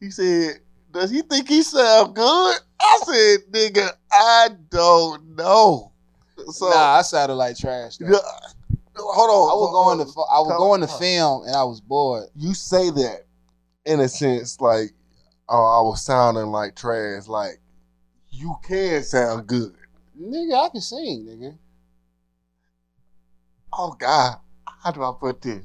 "He 0.00 0.10
said 0.10 0.60
does 0.92 1.10
he 1.10 1.22
think 1.22 1.48
he 1.48 1.62
sound 1.62 2.14
good? 2.14 2.56
I 2.80 3.00
said, 3.04 3.52
nigga, 3.52 3.90
I 4.10 4.48
don't 4.70 5.36
know. 5.36 5.92
So 6.50 6.68
nah, 6.68 6.98
I 6.98 7.02
sounded 7.02 7.34
like 7.34 7.56
trash. 7.56 7.96
Though. 7.96 8.06
yeah, 8.06 8.18
hold 8.96 9.30
on. 9.30 9.50
I 9.50 9.54
was 9.54 9.72
going 9.72 10.00
on. 10.00 10.06
to 10.06 10.20
I 10.32 10.40
was 10.40 10.58
going 10.58 10.80
to 10.80 10.88
film 10.88 11.46
and 11.46 11.54
I 11.54 11.64
was 11.64 11.80
bored. 11.80 12.28
you 12.36 12.54
say 12.54 12.90
that 12.90 13.26
in 13.84 14.00
a 14.00 14.08
sense 14.08 14.60
like 14.60 14.90
oh 15.48 15.80
I 15.80 15.82
was 15.82 16.04
sounding 16.04 16.46
like 16.46 16.74
trash. 16.74 17.28
Like 17.28 17.60
you 18.30 18.56
can 18.64 19.02
sound 19.02 19.46
good. 19.46 19.74
Nigga, 20.20 20.66
I 20.66 20.68
can 20.68 20.80
sing, 20.80 21.26
nigga. 21.28 21.56
Oh 23.72 23.96
God, 23.98 24.36
how 24.82 24.90
do 24.90 25.02
I 25.02 25.12
put 25.18 25.40
this? 25.40 25.64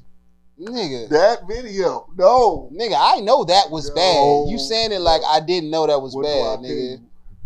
Nigga. 0.60 1.10
That 1.10 1.48
video, 1.48 2.08
no. 2.18 2.70
Nigga, 2.74 2.96
I 2.98 3.20
know 3.20 3.44
that 3.46 3.70
was 3.70 3.90
No. 3.90 3.96
bad. 3.96 4.52
You 4.52 4.58
saying 4.58 4.92
it 4.92 5.02
like 5.02 5.22
I 5.28 5.40
didn't 5.40 5.70
know 5.70 5.86
that 5.86 6.02
was 6.02 6.16
What 6.16 6.24
bad, 6.24 6.60
nigga. 6.60 7.04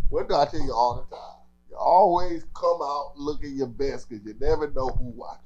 What 0.08 0.28
do 0.28 0.34
I 0.34 0.46
tell 0.46 0.60
you 0.60 0.72
all 0.72 0.94
the 0.96 1.14
time? 1.14 1.36
You 1.70 1.76
always 1.76 2.44
come 2.54 2.80
out 2.82 3.12
looking 3.16 3.54
your 3.54 3.66
best 3.66 4.08
because 4.08 4.24
you 4.24 4.34
never 4.40 4.70
know 4.70 4.88
who 4.88 5.04
watching. 5.10 5.44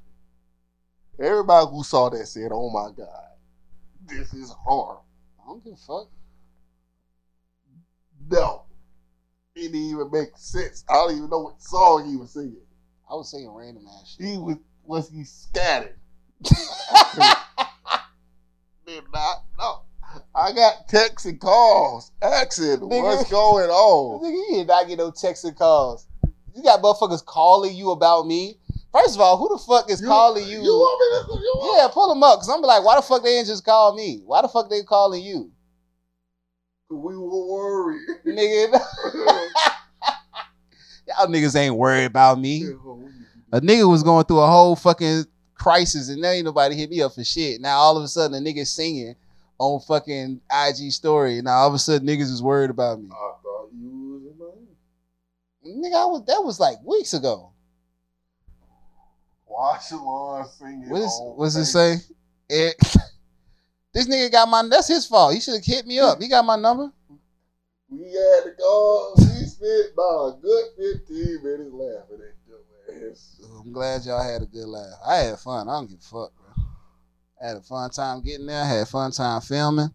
Everybody 1.19 1.67
who 1.71 1.83
saw 1.83 2.09
that 2.09 2.25
said, 2.27 2.51
"Oh 2.53 2.69
my 2.69 2.91
God, 2.91 3.31
this 4.05 4.33
is 4.33 4.51
hard." 4.51 4.99
I 5.43 5.47
don't 5.47 5.63
give 5.63 5.73
a 5.73 5.77
fuck. 5.77 6.09
No, 8.29 8.63
it 9.55 9.61
didn't 9.61 9.75
even 9.77 10.11
make 10.11 10.29
sense. 10.35 10.85
I 10.89 10.93
don't 10.93 11.17
even 11.17 11.29
know 11.29 11.39
what 11.39 11.61
song 11.61 12.09
he 12.09 12.15
was 12.17 12.31
singing. 12.31 12.61
I 13.09 13.13
was 13.15 13.31
singing 13.31 13.49
random 13.49 13.87
ass 13.87 14.15
shit. 14.17 14.25
He 14.25 14.37
was 14.37 14.57
was 14.83 15.09
he 15.09 15.23
scattered? 15.23 15.95
Did 18.87 19.03
not 19.13 19.43
no. 19.59 19.81
I 20.33 20.53
got 20.53 20.87
texts 20.87 21.25
and 21.25 21.37
calls 21.41 22.13
asking 22.21 22.77
Nigga. 22.77 23.03
what's 23.03 23.29
going 23.29 23.69
on. 23.69 24.23
Nigga, 24.23 24.31
you 24.31 24.55
did 24.59 24.67
not 24.67 24.87
get 24.87 24.97
no 24.97 25.11
texts 25.11 25.43
and 25.43 25.57
calls. 25.57 26.07
You 26.55 26.63
got 26.63 26.81
motherfuckers 26.81 27.23
calling 27.25 27.75
you 27.75 27.91
about 27.91 28.25
me. 28.25 28.55
First 28.93 29.15
of 29.15 29.21
all, 29.21 29.35
who 29.37 29.49
the 29.49 29.57
fuck 29.61 29.91
is 29.91 29.99
calling 29.99 30.47
you? 30.47 30.61
You 30.63 30.71
want 30.71 31.27
me 31.27 31.35
to? 31.35 31.41
You 31.43 31.53
want 31.57 31.81
yeah, 31.83 31.87
pull 31.93 32.07
them 32.07 32.23
up. 32.23 32.39
Cause 32.39 32.49
I'm 32.49 32.61
like, 32.61 32.81
why 32.85 32.95
the 32.95 33.01
fuck 33.01 33.23
they 33.23 33.37
ain't 33.37 33.47
just 33.47 33.65
call 33.65 33.93
me? 33.93 34.21
Why 34.25 34.41
the 34.41 34.47
fuck 34.47 34.69
they 34.69 34.83
calling 34.83 35.21
you, 35.21 35.51
We 36.89 37.17
were 37.17 37.45
worried. 37.45 38.01
nigga? 38.25 38.71
Y'all 41.07 41.27
niggas 41.27 41.57
ain't 41.57 41.75
worried 41.75 42.05
about 42.05 42.39
me. 42.39 42.63
A 43.51 43.59
nigga 43.59 43.89
was 43.89 44.01
going 44.03 44.23
through 44.23 44.39
a 44.39 44.47
whole 44.47 44.77
fucking 44.77 45.25
crisis 45.67 46.07
and 46.07 46.21
now 46.21 46.29
ain't 46.29 46.45
nobody 46.45 46.75
hit 46.75 46.89
me 46.89 47.01
up 47.01 47.13
for 47.13 47.25
shit. 47.25 47.59
Now 47.59 47.75
all 47.75 47.97
of 47.97 48.03
a 48.03 48.07
sudden 48.07 48.37
a 48.37 48.49
nigga 48.49 48.65
singing 48.65 49.15
on 49.59 49.81
fucking 49.81 50.39
IG 50.49 50.93
story. 50.93 51.41
Now 51.41 51.57
all 51.57 51.67
of 51.67 51.73
a 51.73 51.79
sudden 51.79 52.07
niggas 52.07 52.31
is 52.31 52.41
worried 52.41 52.69
about 52.69 53.01
me. 53.01 53.09
I 53.11 53.33
thought 53.43 53.69
you 53.77 53.89
was 54.13 54.23
in 54.23 55.81
my 55.83 55.89
Nigga, 55.89 56.01
I 56.01 56.05
was 56.05 56.23
that 56.25 56.41
was 56.41 56.57
like 56.57 56.77
weeks 56.85 57.13
ago. 57.13 57.51
Watch 59.45 59.91
Wash 59.91 59.91
lawn 59.91 60.47
singing. 60.57 60.89
What 60.89 61.01
is 61.01 61.21
what's 61.35 61.55
it 61.57 61.65
say? 61.65 61.95
It, 62.47 62.75
this 63.93 64.07
nigga 64.07 64.31
got 64.31 64.47
my 64.47 64.65
that's 64.69 64.87
his 64.87 65.05
fault. 65.05 65.33
He 65.33 65.41
should 65.41 65.55
have 65.55 65.65
hit 65.65 65.85
me 65.85 65.99
up. 65.99 66.21
He 66.21 66.29
got 66.29 66.45
my 66.45 66.55
number. 66.55 66.93
We 67.89 68.05
had 68.05 68.43
to 68.45 68.53
go. 68.57 69.15
We 69.17 69.45
spent 69.45 69.93
about 69.93 70.27
a 70.27 70.37
good 70.41 70.65
15 71.07 71.43
minutes 71.43 71.73
laughing 71.73 72.19
at 72.23 72.46
ass. 73.11 73.41
I'm 73.59 73.71
glad 73.71 74.03
y'all 74.05 74.23
had 74.23 74.41
a 74.41 74.45
good 74.45 74.67
laugh. 74.67 74.99
I 75.05 75.15
had 75.17 75.39
fun. 75.39 75.67
I 75.67 75.73
don't 75.73 75.89
give 75.89 75.99
a 75.99 76.01
fuck, 76.01 76.31
bro. 76.35 76.63
I 77.41 77.47
had 77.47 77.57
a 77.57 77.61
fun 77.61 77.89
time 77.89 78.21
getting 78.21 78.45
there. 78.45 78.61
I 78.61 78.67
had 78.67 78.81
a 78.81 78.85
fun 78.85 79.11
time 79.11 79.41
filming. 79.41 79.89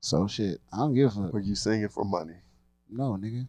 So 0.00 0.26
shit, 0.26 0.60
I 0.72 0.78
don't 0.78 0.94
give 0.94 1.08
a 1.08 1.10
fuck. 1.10 1.32
Were 1.32 1.40
you 1.40 1.54
singing 1.54 1.88
for 1.88 2.04
money? 2.04 2.34
No, 2.90 3.16
nigga. 3.20 3.46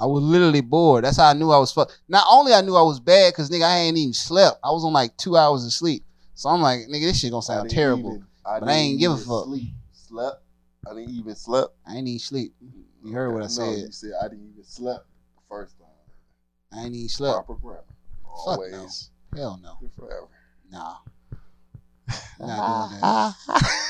I 0.00 0.06
was 0.06 0.22
literally 0.22 0.60
bored. 0.60 1.04
That's 1.04 1.16
how 1.16 1.28
I 1.28 1.32
knew 1.32 1.50
I 1.50 1.58
was 1.58 1.72
fuck. 1.72 1.90
Not 2.08 2.24
only 2.30 2.52
I 2.52 2.60
knew 2.60 2.76
I 2.76 2.82
was 2.82 3.00
bad, 3.00 3.34
cause 3.34 3.50
nigga, 3.50 3.64
I 3.64 3.78
ain't 3.78 3.98
even 3.98 4.12
slept. 4.12 4.60
I 4.62 4.70
was 4.70 4.84
on 4.84 4.92
like 4.92 5.16
two 5.16 5.36
hours 5.36 5.64
of 5.64 5.72
sleep. 5.72 6.04
So 6.34 6.48
I'm 6.48 6.60
like, 6.60 6.80
nigga, 6.82 7.02
this 7.02 7.18
shit 7.18 7.32
gonna 7.32 7.42
sound 7.42 7.68
terrible. 7.68 8.22
I 8.46 8.60
but 8.60 8.68
I 8.68 8.72
ain't 8.72 9.00
give 9.00 9.12
a 9.12 9.16
fuck. 9.16 9.44
Sleep. 9.44 9.72
Slept. 9.92 10.42
I 10.88 10.94
didn't 10.94 11.10
even 11.10 11.34
slept. 11.34 11.74
I 11.86 11.96
ain't 11.96 12.08
even 12.08 12.18
sleep. 12.20 12.54
You 13.02 13.12
heard 13.12 13.32
what 13.32 13.42
I 13.42 13.46
No, 13.46 13.48
said. 13.48 13.78
You 13.78 13.92
said 13.92 14.12
I 14.22 14.28
didn't 14.28 14.50
even 14.52 14.64
slept 14.64 15.06
the 15.34 15.42
first 15.48 15.76
time. 15.78 15.87
I 16.72 16.84
ain't 16.84 16.94
even 16.94 17.08
slept. 17.08 17.46
Proper 17.46 17.60
grammar. 17.60 17.84
no. 18.24 18.30
Always. 18.30 19.10
Hell 19.34 19.58
no. 19.62 19.78
Forever. 19.96 20.28
Nah. 20.70 20.96
Not 22.40 22.90
doing 22.90 23.00
that. 23.00 23.34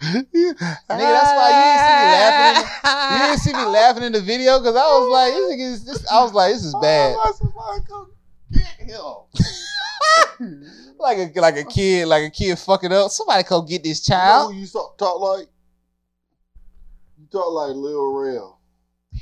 Nigga, 0.00 0.54
that's 0.88 1.32
why 1.34 1.48
you 1.50 1.60
didn't 1.64 1.80
see 1.80 1.92
me 1.92 2.04
laughing. 2.14 2.56
In 2.56 2.62
the, 2.62 3.12
you 3.12 3.18
didn't 3.18 3.40
see 3.40 3.52
me 3.52 3.64
laughing 3.78 4.02
in 4.04 4.12
the 4.12 4.20
video 4.20 4.58
because 4.58 4.76
I 4.76 4.86
was 4.86 5.10
like, 5.10 5.32
this 5.58 5.80
is 5.80 5.84
this, 5.84 6.10
I 6.10 6.22
was 6.22 6.32
like, 6.32 6.52
this 6.54 6.64
is 6.64 6.74
bad. 6.80 7.16
Somebody 7.34 7.80
come 7.88 8.12
get 8.52 8.62
him. 8.88 9.14
Like 10.98 11.18
a 11.18 11.40
like 11.40 11.56
a 11.56 11.64
kid, 11.64 12.06
like 12.08 12.24
a 12.24 12.30
kid 12.30 12.58
fucking 12.58 12.92
up. 12.92 13.10
Somebody 13.10 13.42
come 13.44 13.66
get 13.66 13.82
this 13.82 14.08
You 14.08 14.14
know 14.14 14.18
child. 14.20 14.54
who 14.54 14.60
you 14.60 14.66
talk, 14.66 14.96
talk 14.98 15.20
like? 15.20 15.48
Talk 17.30 17.52
like 17.52 17.76
Lil 17.76 18.12
Rel. 18.12 18.60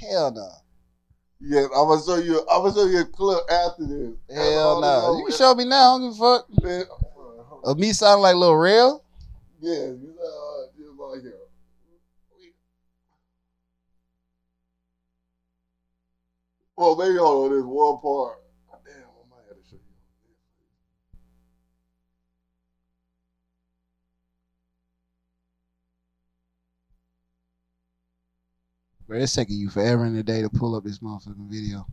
Hell 0.01 0.33
no. 0.33 0.49
Yeah, 1.41 1.65
I'm 1.65 1.89
gonna 1.89 2.03
show 2.03 2.17
you. 2.17 2.41
I'm 2.51 2.63
gonna 2.63 2.75
show 2.75 2.87
you 2.87 3.01
a 3.01 3.05
clip 3.05 3.41
after 3.51 3.85
this. 3.87 4.13
Hell 4.35 4.81
no. 4.81 5.03
Oh, 5.05 5.19
You 5.19 5.27
can 5.27 5.37
show 5.37 5.55
me 5.55 5.65
now. 5.65 5.97
I 5.97 5.99
don't 5.99 6.11
give 6.13 6.21
a 6.21 6.39
fuck. 6.39 6.63
Man, 6.65 6.85
Of 7.65 7.79
me 7.79 7.93
sounding 7.93 8.23
like 8.23 8.37
Lil 8.37 8.55
Rel. 8.55 9.05
yeah, 9.61 9.73
you 9.75 10.15
like 10.99 11.23
him. 11.23 11.33
Well, 16.77 16.97
maybe 16.97 17.17
hold 17.17 17.45
on. 17.47 17.51
There's 17.51 17.65
one 17.65 17.99
part. 18.01 18.39
Bro, 29.07 29.19
it's 29.19 29.35
taking 29.35 29.57
you 29.57 29.71
forever 29.71 30.05
and 30.05 30.17
a 30.17 30.23
day 30.23 30.43
to 30.43 30.51
pull 30.51 30.75
up 30.75 30.83
this 30.83 30.99
motherfucking 30.99 31.49
video. 31.49 31.87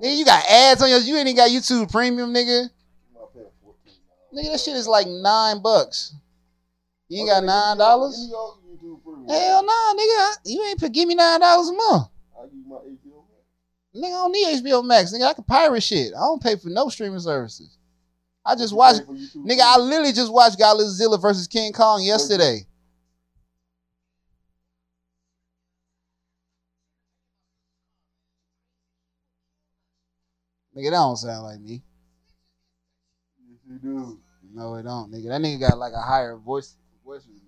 Nigga, 0.00 0.16
you 0.16 0.24
got 0.24 0.48
ads 0.48 0.80
on 0.80 0.88
yours. 0.88 1.08
You 1.08 1.16
ain't 1.16 1.26
even 1.26 1.36
got 1.36 1.50
YouTube 1.50 1.90
Premium, 1.90 2.32
nigga. 2.32 2.70
Nigga, 4.32 4.52
that 4.52 4.60
shit 4.60 4.76
is 4.76 4.86
like 4.86 5.08
nine 5.08 5.60
bucks. 5.60 6.14
You 7.08 7.22
ain't 7.22 7.28
got 7.28 7.42
nine 7.42 7.78
dollars? 7.78 8.30
Hell 9.28 9.64
nah, 9.64 9.94
nigga. 9.94 10.36
You 10.44 10.64
ain't 10.64 10.92
give 10.92 11.08
me 11.08 11.16
nine 11.16 11.40
dollars 11.40 11.70
a 11.70 11.72
month. 11.72 12.08
I 12.38 12.44
give 12.46 12.54
you 12.54 12.68
my 12.68 12.76
HBO 12.76 13.24
Max. 13.28 13.94
Nigga, 13.94 14.06
I 14.06 14.10
don't 14.10 14.32
need 14.32 14.62
HBO 14.62 14.84
Max. 14.84 15.12
Nigga, 15.12 15.26
I 15.26 15.34
can 15.34 15.44
pirate 15.44 15.82
shit. 15.82 16.12
I 16.14 16.20
don't 16.20 16.42
pay 16.42 16.56
for 16.56 16.68
no 16.68 16.88
streaming 16.88 17.20
services. 17.20 17.78
I 18.44 18.54
just 18.54 18.74
watched. 18.74 19.00
pay 19.00 19.06
for 19.06 19.14
YouTube 19.14 19.46
Nigga, 19.46 19.60
I 19.60 19.78
literally 19.78 20.12
just 20.12 20.32
watched 20.32 20.58
Godzilla 20.58 21.20
versus 21.20 21.46
King 21.48 21.72
Kong 21.72 22.02
yesterday. 22.02 22.66
Nigga, 30.76 30.84
that 30.84 30.90
don't 30.90 31.16
sound 31.16 31.44
like 31.44 31.60
me. 31.60 31.82
Yes, 33.50 33.58
you 33.68 33.78
do. 33.78 34.20
No, 34.54 34.76
it 34.76 34.84
don't, 34.84 35.12
nigga. 35.12 35.28
That 35.28 35.40
nigga 35.40 35.60
got 35.60 35.78
like 35.78 35.92
a 35.92 36.00
higher 36.00 36.36
voice 36.36 36.76
voice 37.04 37.24
than 37.24 37.34
me. 37.34 37.40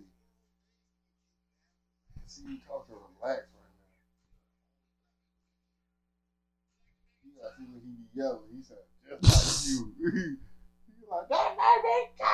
See 2.27 2.43
you 2.43 2.59
talking 2.67 2.97
relax 3.23 3.50
yelling. 8.15 8.39
He 8.55 8.63
said, 8.63 8.77
just 9.09 9.23
like 9.23 9.69
you. 9.71 9.93
you 10.01 10.37
like 11.11 11.29
that 11.29 11.57
go. 12.17 12.25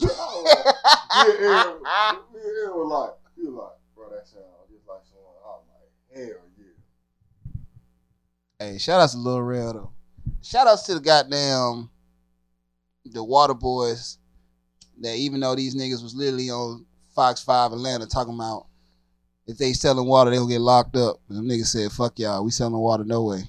yeah, 0.00 0.08
yeah, 1.40 1.40
yeah, 1.40 2.70
was 2.70 2.90
like, 2.90 3.14
he 3.36 3.42
was 3.46 3.54
like, 3.54 3.76
bro, 3.94 4.08
that 4.10 4.26
sound 4.26 4.44
just 4.72 4.88
like 4.88 5.04
someone. 5.04 5.36
I'm 5.44 5.62
like, 5.68 5.90
hell 6.14 6.42
yeah. 6.58 6.74
Hey, 8.72 8.78
shout 8.78 9.00
out 9.00 9.10
to 9.10 9.18
Lil 9.18 9.42
Rel 9.42 9.72
though. 9.72 9.92
Shout 10.42 10.66
outs 10.66 10.82
to 10.84 10.94
the 10.94 11.00
goddamn 11.00 11.90
the 13.04 13.22
Water 13.22 13.54
Boys. 13.54 14.18
That 15.00 15.16
even 15.16 15.40
though 15.40 15.56
these 15.56 15.74
niggas 15.74 16.02
was 16.02 16.14
literally 16.14 16.50
on 16.50 16.86
Fox 17.14 17.42
Five 17.42 17.72
Atlanta 17.72 18.06
talking 18.06 18.34
about 18.34 18.66
if 19.46 19.58
they 19.58 19.72
selling 19.72 20.06
water, 20.06 20.30
they 20.30 20.36
gonna 20.36 20.48
get 20.48 20.60
locked 20.60 20.96
up. 20.96 21.16
And 21.28 21.38
them 21.38 21.48
niggas 21.48 21.66
said, 21.66 21.92
fuck 21.92 22.18
y'all, 22.18 22.44
we 22.44 22.50
selling 22.50 22.74
water 22.74 23.04
no 23.04 23.24
way. 23.24 23.42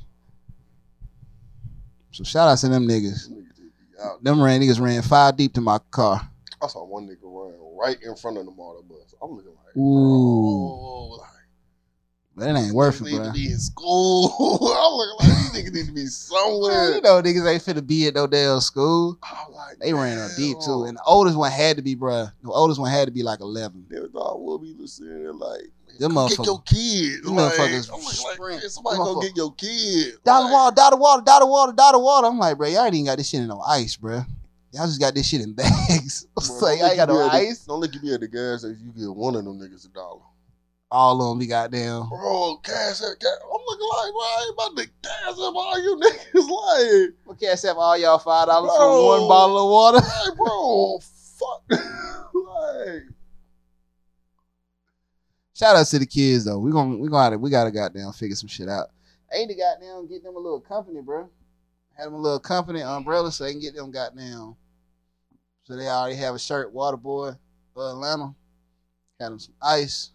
So 2.15 2.23
shout 2.23 2.47
outs 2.47 2.61
to 2.61 2.69
them 2.69 2.87
niggas. 2.87 3.11
This 3.11 3.27
nigga 3.27 3.47
just 3.49 3.61
be 3.61 3.99
out. 4.01 4.23
Them 4.23 4.41
ran 4.41 4.61
niggas 4.61 4.79
ran 4.79 5.01
five 5.01 5.35
deep 5.35 5.53
to 5.55 5.59
my 5.61 5.79
car. 5.91 6.21
I 6.61 6.67
saw 6.67 6.85
one 6.85 7.05
nigga 7.09 7.17
run 7.23 7.53
right 7.77 7.97
in 8.01 8.15
front 8.15 8.37
of 8.37 8.45
the 8.45 8.51
motor 8.51 8.81
bus. 8.87 9.13
I'm 9.21 9.31
looking 9.31 9.51
like, 9.51 9.75
Ooh. 9.77 11.17
bro, 12.37 12.45
That 12.45 12.57
ain't 12.57 12.73
worth 12.73 13.01
it, 13.01 13.03
need 13.03 13.17
bro. 13.17 13.25
to 13.25 13.31
be 13.33 13.47
in 13.47 13.59
school. 13.59 14.27
I'm 14.39 14.93
looking 14.93 15.27
like 15.27 15.53
these 15.53 15.63
niggas 15.65 15.73
need 15.73 15.85
to 15.87 15.91
be 15.91 16.05
somewhere. 16.05 16.95
you 16.95 17.01
know 17.01 17.21
niggas 17.21 17.51
ain't 17.51 17.61
finna 17.63 17.85
be 17.85 18.07
at 18.07 18.15
no 18.15 18.27
damn 18.27 18.61
school. 18.61 19.17
I'm 19.21 19.51
like, 19.53 19.79
They 19.79 19.93
ran 19.93 20.17
up 20.17 20.31
deep 20.37 20.55
too, 20.63 20.85
and 20.85 20.95
the 20.97 21.03
oldest 21.05 21.37
one 21.37 21.51
had 21.51 21.75
to 21.75 21.83
be, 21.83 21.97
bruh. 21.97 22.31
The 22.43 22.49
oldest 22.49 22.79
one 22.79 22.89
had 22.91 23.07
to 23.07 23.11
be 23.11 23.23
like 23.23 23.41
eleven. 23.41 23.85
Never 23.89 24.07
thought 24.07 24.35
I 24.35 24.37
would 24.37 24.61
be 24.61 24.73
listening 24.79 25.21
there 25.21 25.33
like, 25.33 25.69
Them 25.99 26.13
go 26.13 26.27
get 26.27 26.45
your 26.45 26.61
kids. 26.61 27.21
them 27.21 27.35
Like, 27.35 27.53
motherfuckers 27.53 27.89
I'm 27.93 28.03
like, 28.03 28.61
man, 28.61 28.69
somebody 28.69 28.97
go 28.97 29.21
get 29.21 29.35
your 29.37 29.53
kid. 29.53 30.15
Dollar 30.23 30.43
Like, 30.45 30.53
water, 30.53 30.75
dollar 30.75 30.97
water, 30.97 31.21
dollar 31.25 31.45
water, 31.47 31.71
dollar 31.73 31.99
water. 31.99 32.27
I'm 32.27 32.37
like, 32.39 32.57
bro, 32.57 32.67
y'all 32.67 32.85
ain't 32.85 32.95
even 32.95 33.05
got 33.05 33.17
this 33.17 33.29
shit 33.29 33.41
in 33.41 33.47
no 33.47 33.59
ice, 33.61 33.95
bruh. 33.97 34.25
Y'all 34.71 34.87
just 34.87 34.99
got 34.99 35.13
this 35.15 35.27
shit 35.27 35.41
in 35.41 35.53
bags. 35.55 36.27
Bro, 36.35 36.57
like, 36.59 36.79
y'all 36.79 36.95
got 36.97 37.07
no 37.09 37.25
at 37.25 37.31
the- 37.31 37.37
ice. 37.37 37.59
Don't 37.65 37.79
look 37.79 37.95
at 37.95 38.03
me 38.03 38.13
at 38.13 38.19
the 38.19 38.27
gas 38.27 38.59
station. 38.59 38.91
You 38.95 39.07
get 39.07 39.15
one 39.15 39.35
of 39.35 39.45
them 39.45 39.57
niggas 39.59 39.85
a 39.85 39.89
dollar. 39.89 40.19
All 40.91 41.21
of 41.21 41.29
them 41.29 41.39
be 41.39 41.47
goddamn. 41.47 42.09
Bro, 42.09 42.57
cash 42.63 42.99
cash. 42.99 43.03
I'm 43.03 43.61
looking 43.65 43.89
like, 43.89 44.11
bro, 44.11 44.21
I 44.21 44.45
ain't 44.45 44.53
about 44.53 44.77
to 44.77 44.89
cash 45.01 45.31
up 45.31 45.55
all 45.55 45.81
you 45.81 45.95
niggas. 46.03 47.05
Like, 47.07 47.13
What 47.25 47.39
cash 47.39 47.61
have 47.63 47.77
all 47.77 47.97
y'all 47.97 48.19
five 48.19 48.47
dollars 48.47 48.71
for 48.75 49.05
one 49.19 49.27
bottle 49.27 49.63
of 49.63 49.69
water? 49.71 49.97
like, 50.25 50.37
bro, 50.37 50.99
fuck. 50.99 51.63
like, 52.33 53.03
Shout 55.55 55.77
out 55.77 55.87
to 55.87 55.99
the 55.99 56.05
kids 56.05 56.43
though. 56.43 56.59
We 56.59 56.69
gonna 56.69 56.97
we 56.97 57.07
gonna 57.07 57.37
we 57.37 57.49
gotta 57.49 57.71
goddamn 57.71 58.11
figure 58.11 58.35
some 58.35 58.49
shit 58.49 58.67
out. 58.67 58.89
Ain't 59.33 59.47
the 59.47 59.55
goddamn 59.55 60.07
get 60.07 60.21
them 60.21 60.35
a 60.35 60.39
little 60.39 60.59
company, 60.59 60.99
bro. 61.01 61.29
Had 61.97 62.07
them 62.07 62.15
a 62.15 62.21
little 62.21 62.39
company 62.39 62.81
umbrella 62.81 63.31
so 63.31 63.45
they 63.45 63.51
can 63.51 63.61
get 63.61 63.73
them 63.73 63.89
goddamn. 63.89 64.57
So 65.63 65.77
they 65.77 65.87
already 65.87 66.17
have 66.17 66.35
a 66.35 66.39
shirt, 66.39 66.73
water 66.73 66.97
boy, 66.97 67.31
uh, 67.77 67.91
Atlanta. 67.91 68.35
Had 69.17 69.31
them 69.31 69.39
some 69.39 69.55
ice. 69.61 70.11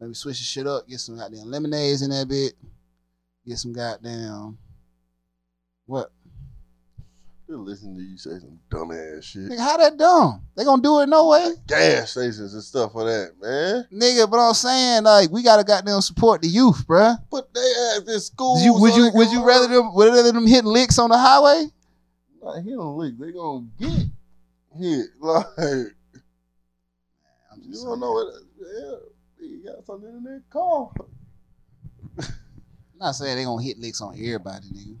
Maybe 0.00 0.14
switch 0.14 0.38
the 0.38 0.44
shit 0.44 0.66
up. 0.66 0.88
Get 0.88 0.98
some 0.98 1.16
goddamn 1.16 1.48
lemonades 1.48 2.02
in 2.02 2.10
that 2.10 2.26
bit. 2.26 2.54
Get 3.46 3.58
some 3.58 3.72
goddamn. 3.72 4.58
What? 5.86 6.10
They're 7.52 7.60
listening 7.60 7.98
to 7.98 8.02
you 8.02 8.16
say 8.16 8.38
some 8.38 8.58
dumbass 8.70 9.24
shit. 9.24 9.42
Nigga, 9.42 9.58
how 9.58 9.76
that 9.76 9.98
dumb? 9.98 10.42
They 10.56 10.64
gonna 10.64 10.80
do 10.80 11.00
it 11.00 11.08
no 11.08 11.28
way? 11.28 11.52
Gas 11.66 12.12
stations 12.12 12.54
and 12.54 12.62
stuff 12.62 12.92
for 12.92 13.04
that, 13.04 13.32
man. 13.40 13.86
Nigga, 13.92 14.30
but 14.30 14.38
I'm 14.38 14.54
saying 14.54 15.04
like 15.04 15.30
we 15.30 15.42
gotta 15.42 15.62
goddamn 15.62 16.00
support 16.00 16.40
the 16.40 16.48
youth, 16.48 16.86
bruh. 16.86 17.18
But 17.30 17.52
they 17.52 17.60
ass 17.60 18.02
this 18.06 18.28
school. 18.28 18.56
Did 18.56 18.64
you, 18.64 18.74
would 18.74 18.96
you 18.96 19.10
would 19.12 19.30
you 19.30 19.46
rather 19.46 19.68
them 19.68 19.94
would 19.94 20.14
rather 20.14 20.32
them 20.32 20.46
hit 20.46 20.64
licks 20.64 20.98
on 20.98 21.10
the 21.10 21.18
highway? 21.18 21.66
Like, 22.40 22.64
he 22.64 22.70
don't. 22.70 23.20
They 23.20 23.32
gonna 23.32 23.66
get 23.78 24.06
hit. 24.78 25.06
Like, 25.20 25.46
I'm 25.58 25.92
you 27.60 27.84
don't 27.84 28.00
know 28.00 28.12
what. 28.12 28.32
Yeah, 28.58 29.46
you 29.46 29.64
got 29.64 29.84
something 29.84 30.08
in 30.08 30.24
that 30.24 30.42
car. 30.48 30.90
I'm 32.18 32.24
not 32.98 33.12
saying 33.12 33.36
they 33.36 33.44
gonna 33.44 33.62
hit 33.62 33.78
licks 33.78 34.00
on 34.00 34.14
everybody, 34.14 34.68
nigga. 34.68 34.96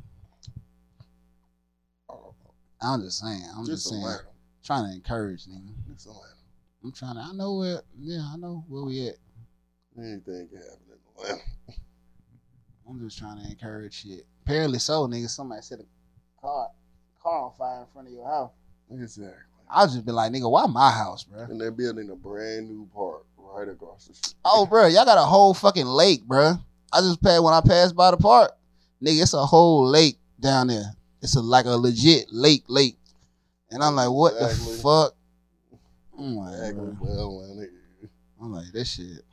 I'm 2.82 3.02
just 3.02 3.18
saying. 3.18 3.42
I'm 3.56 3.64
just, 3.64 3.84
Just 3.84 3.88
saying. 3.90 4.02
Atlanta. 4.02 4.22
Trying 4.64 4.90
to 4.90 4.94
encourage, 4.96 5.46
nigga. 5.46 5.72
Just 5.92 6.06
Atlanta. 6.06 6.34
I'm 6.84 6.92
trying 6.92 7.14
to. 7.14 7.20
I 7.20 7.32
know 7.32 7.56
where. 7.56 7.82
Yeah, 7.98 8.28
I 8.32 8.36
know 8.36 8.64
where 8.68 8.84
we 8.84 9.08
at. 9.08 9.16
Anything 9.96 10.48
can 10.48 10.58
happen 10.58 10.86
in 10.90 11.22
Atlanta. 11.24 11.42
I'm 12.88 13.00
just 13.00 13.18
trying 13.18 13.42
to 13.42 13.50
encourage 13.50 14.02
shit. 14.02 14.26
Apparently 14.44 14.78
so, 14.78 15.06
nigga. 15.06 15.28
Somebody 15.28 15.62
set 15.62 15.80
a 15.80 15.84
car 16.40 16.68
car 17.22 17.44
on 17.46 17.52
fire 17.56 17.80
in 17.82 17.86
front 17.92 18.08
of 18.08 18.14
your 18.14 18.26
house. 18.26 18.50
Exactly. 18.90 19.32
I'll 19.70 19.86
just 19.86 20.04
be 20.04 20.12
like, 20.12 20.32
nigga, 20.32 20.50
why 20.50 20.66
my 20.66 20.90
house, 20.90 21.24
bro? 21.24 21.44
And 21.44 21.60
they're 21.60 21.70
building 21.70 22.10
a 22.10 22.16
brand 22.16 22.68
new 22.68 22.88
park 22.94 23.24
right 23.38 23.68
across 23.68 24.06
the 24.06 24.14
street. 24.14 24.34
Oh, 24.44 24.66
bro, 24.66 24.86
y'all 24.86 25.04
got 25.04 25.18
a 25.18 25.22
whole 25.22 25.54
fucking 25.54 25.86
lake, 25.86 26.24
bro. 26.24 26.56
I 26.92 27.00
just 27.00 27.22
passed 27.22 27.42
when 27.42 27.54
I 27.54 27.60
passed 27.62 27.96
by 27.96 28.10
the 28.10 28.18
park, 28.18 28.52
nigga. 29.02 29.22
It's 29.22 29.32
a 29.32 29.46
whole 29.46 29.86
lake 29.86 30.18
down 30.40 30.66
there. 30.66 30.92
It's 31.22 31.36
a 31.36 31.40
like 31.40 31.66
a 31.66 31.70
legit 31.76 32.26
lake, 32.32 32.64
lake. 32.68 32.98
And 33.70 33.82
I'm 33.82 33.94
like, 33.94 34.10
what 34.10 34.34
Exactly. 34.34 34.72
the 34.76 34.82
fuck? 34.82 35.14
Oh 36.18 36.18
I'm 36.18 36.36
like, 36.36 36.54
Exactly. 36.54 36.92
bro. 36.92 37.06
Well, 37.30 37.40
Atlanta. 37.50 37.68
I'm 38.40 38.52
like, 38.52 38.72
this 38.72 38.88
shit 38.94 39.24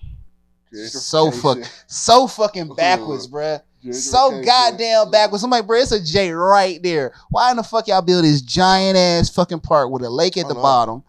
so 0.72 1.32
fuck, 1.32 1.58
so 1.88 2.28
fucking 2.28 2.74
backwards, 2.76 3.28
bruh. 3.28 3.62
So 3.92 4.42
goddamn 4.44 5.10
backwards. 5.10 5.44
I'm 5.44 5.50
like, 5.50 5.66
bro, 5.66 5.80
it's 5.80 5.92
a 5.92 6.04
J 6.04 6.32
right 6.32 6.82
there. 6.84 7.14
Why 7.30 7.50
in 7.52 7.58
the 7.58 7.64
fuck 7.64 7.88
y'all 7.88 8.02
build 8.02 8.26
this 8.26 8.42
giant 8.42 8.98
ass 8.98 9.30
fucking 9.30 9.62
park 9.62 9.90
with 9.90 10.04
a 10.04 10.10
lake 10.10 10.38
at 10.38 10.48
the 10.48 10.54
bottom? 10.54 11.04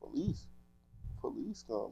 Police. 0.00 0.46
Police 1.20 1.64
come. 1.66 1.90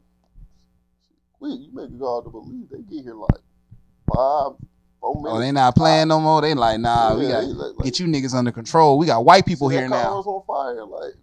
Wait, 1.40 1.60
you 1.60 1.70
make 1.74 1.90
a 1.90 1.98
call 1.98 2.22
to 2.22 2.30
police. 2.30 2.68
They 2.70 2.78
get 2.82 3.04
here 3.04 3.14
like 3.14 3.40
five. 4.14 4.52
Oh, 5.06 5.38
they 5.38 5.52
not 5.52 5.76
playing 5.76 6.08
no 6.08 6.18
more. 6.20 6.40
They 6.40 6.54
like, 6.54 6.80
nah, 6.80 7.14
we 7.14 7.28
got 7.28 7.44
like- 7.44 7.74
like- 7.76 7.84
get 7.84 7.98
you 8.00 8.06
niggas 8.06 8.34
under 8.34 8.50
control. 8.52 8.96
We 8.98 9.06
got 9.06 9.24
white 9.24 9.44
people 9.44 9.68
here 9.68 9.88
now. 9.88 10.16
was 10.16 10.26
on 10.26 10.42
fire. 10.46 10.84
Like, 10.86 11.14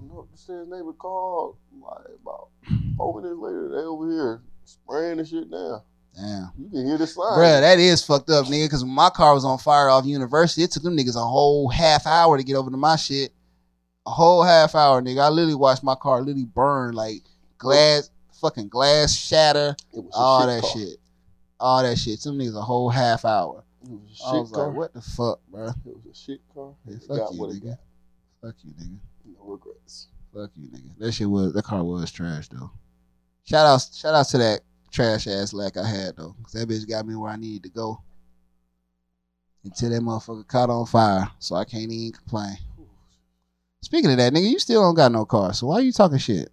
you 0.00 0.08
know, 0.08 0.26
his 0.32 0.48
neighbor 0.68 0.92
called. 0.92 1.56
Like 1.80 2.06
about 2.22 2.48
four 2.96 3.20
minutes 3.20 3.38
later, 3.40 3.68
they 3.70 3.82
over 3.82 4.10
here 4.10 4.42
spraying 4.64 5.16
the 5.18 5.24
shit 5.24 5.50
down. 5.50 5.80
Damn. 6.14 6.50
You 6.58 6.68
can 6.70 6.86
hear 6.86 6.98
the 6.98 7.06
sign. 7.06 7.24
Bruh, 7.38 7.60
that 7.60 7.78
is 7.78 8.04
fucked 8.04 8.28
up, 8.30 8.46
nigga. 8.46 8.66
Because 8.66 8.84
my 8.84 9.08
car 9.10 9.32
was 9.34 9.44
on 9.44 9.58
fire 9.58 9.88
off 9.88 10.04
University, 10.04 10.64
it 10.64 10.70
took 10.72 10.82
them 10.82 10.96
niggas 10.96 11.16
a 11.16 11.20
whole 11.24 11.68
half 11.68 12.06
hour 12.06 12.36
to 12.36 12.42
get 12.44 12.56
over 12.56 12.70
to 12.70 12.76
my 12.76 12.96
shit. 12.96 13.32
A 14.06 14.10
whole 14.10 14.42
half 14.42 14.74
hour, 14.74 15.00
nigga. 15.00 15.20
I 15.22 15.28
literally 15.28 15.54
watched 15.54 15.84
my 15.84 15.94
car 15.94 16.18
literally 16.20 16.44
burn, 16.46 16.94
like 16.94 17.22
glass, 17.58 18.10
fucking 18.40 18.68
glass 18.68 19.14
shatter, 19.14 19.76
It 19.92 20.00
was 20.04 20.12
all 20.14 20.46
that 20.46 20.62
car. 20.62 20.70
shit, 20.72 20.96
all 21.60 21.82
that 21.82 21.98
shit. 21.98 22.20
Some 22.20 22.38
niggas 22.38 22.56
a 22.56 22.62
whole 22.62 22.88
half 22.90 23.24
hour. 23.24 23.64
It 23.82 23.90
was 23.90 24.10
a 24.12 24.14
shit 24.14 24.26
I 24.26 24.32
was 24.40 24.50
car. 24.50 24.66
like, 24.68 24.76
what 24.76 24.94
the 24.94 25.00
fuck, 25.00 25.40
bro? 25.48 25.68
It 25.68 25.74
was 25.84 26.06
a 26.10 26.14
shit 26.14 26.40
car. 26.54 26.74
Hey, 26.86 26.96
fuck 27.06 27.16
got 27.16 27.32
you, 27.32 27.40
what 27.40 27.50
nigga. 27.50 27.64
got. 27.64 27.78
Fuck 28.42 28.54
you, 28.64 28.72
nigga. 28.72 28.98
No 29.24 29.44
regrets. 29.44 30.08
Fuck 30.34 30.50
you, 30.56 30.68
nigga. 30.68 30.98
That 30.98 31.12
shit 31.12 31.28
was 31.28 31.52
that 31.52 31.64
car 31.64 31.82
was 31.84 32.10
trash 32.10 32.48
though. 32.48 32.70
Shout 33.44 33.66
out, 33.66 33.86
shout 33.94 34.14
out 34.14 34.28
to 34.28 34.38
that 34.38 34.60
trash 34.90 35.26
ass 35.26 35.52
lack 35.52 35.76
I 35.76 35.86
had 35.86 36.16
though, 36.16 36.34
cause 36.42 36.52
that 36.52 36.68
bitch 36.68 36.88
got 36.88 37.06
me 37.06 37.14
where 37.14 37.30
I 37.30 37.36
needed 37.36 37.62
to 37.64 37.70
go. 37.70 38.02
Until 39.64 39.90
that 39.90 40.02
motherfucker 40.02 40.46
caught 40.46 40.70
on 40.70 40.86
fire, 40.86 41.30
so 41.38 41.56
I 41.56 41.64
can't 41.64 41.90
even 41.90 42.12
complain. 42.12 42.56
Speaking 43.82 44.10
of 44.10 44.16
that, 44.16 44.32
nigga, 44.32 44.50
you 44.50 44.58
still 44.58 44.82
don't 44.82 44.94
got 44.94 45.12
no 45.12 45.24
car, 45.24 45.52
so 45.52 45.66
why 45.68 45.76
are 45.76 45.82
you 45.82 45.92
talking 45.92 46.18
shit? 46.18 46.48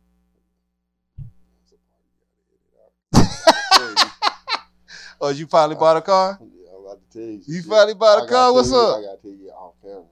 Oh, 5.26 5.30
you 5.30 5.48
finally 5.48 5.76
bought 5.76 5.98
a 5.98 6.02
car? 6.02 6.38
Yeah, 6.42 6.70
I'm 6.76 6.86
about 6.86 7.00
to 7.12 7.18
tell 7.18 7.28
you. 7.28 7.42
You 7.46 7.62
shit. 7.62 7.66
finally 7.70 7.94
bought 7.96 8.24
a 8.24 8.28
car? 8.28 8.54
What's 8.54 8.70
you- 8.70 8.78
up? 8.78 9.00
I 9.00 9.02
gotta 9.02 9.18
tell 9.22 9.32
you 9.32 9.50
off 9.50 9.74
camera. 9.82 10.04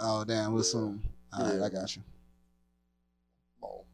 Oh 0.00 0.24
damn, 0.24 0.52
what's 0.54 0.68
Yeah. 0.68 0.80
some? 0.80 1.02
All 1.32 1.44
right, 1.44 1.54
Yeah. 1.58 1.64
I 1.64 1.68
got 1.68 1.96
you, 1.96 2.02
Oh, 3.62 3.84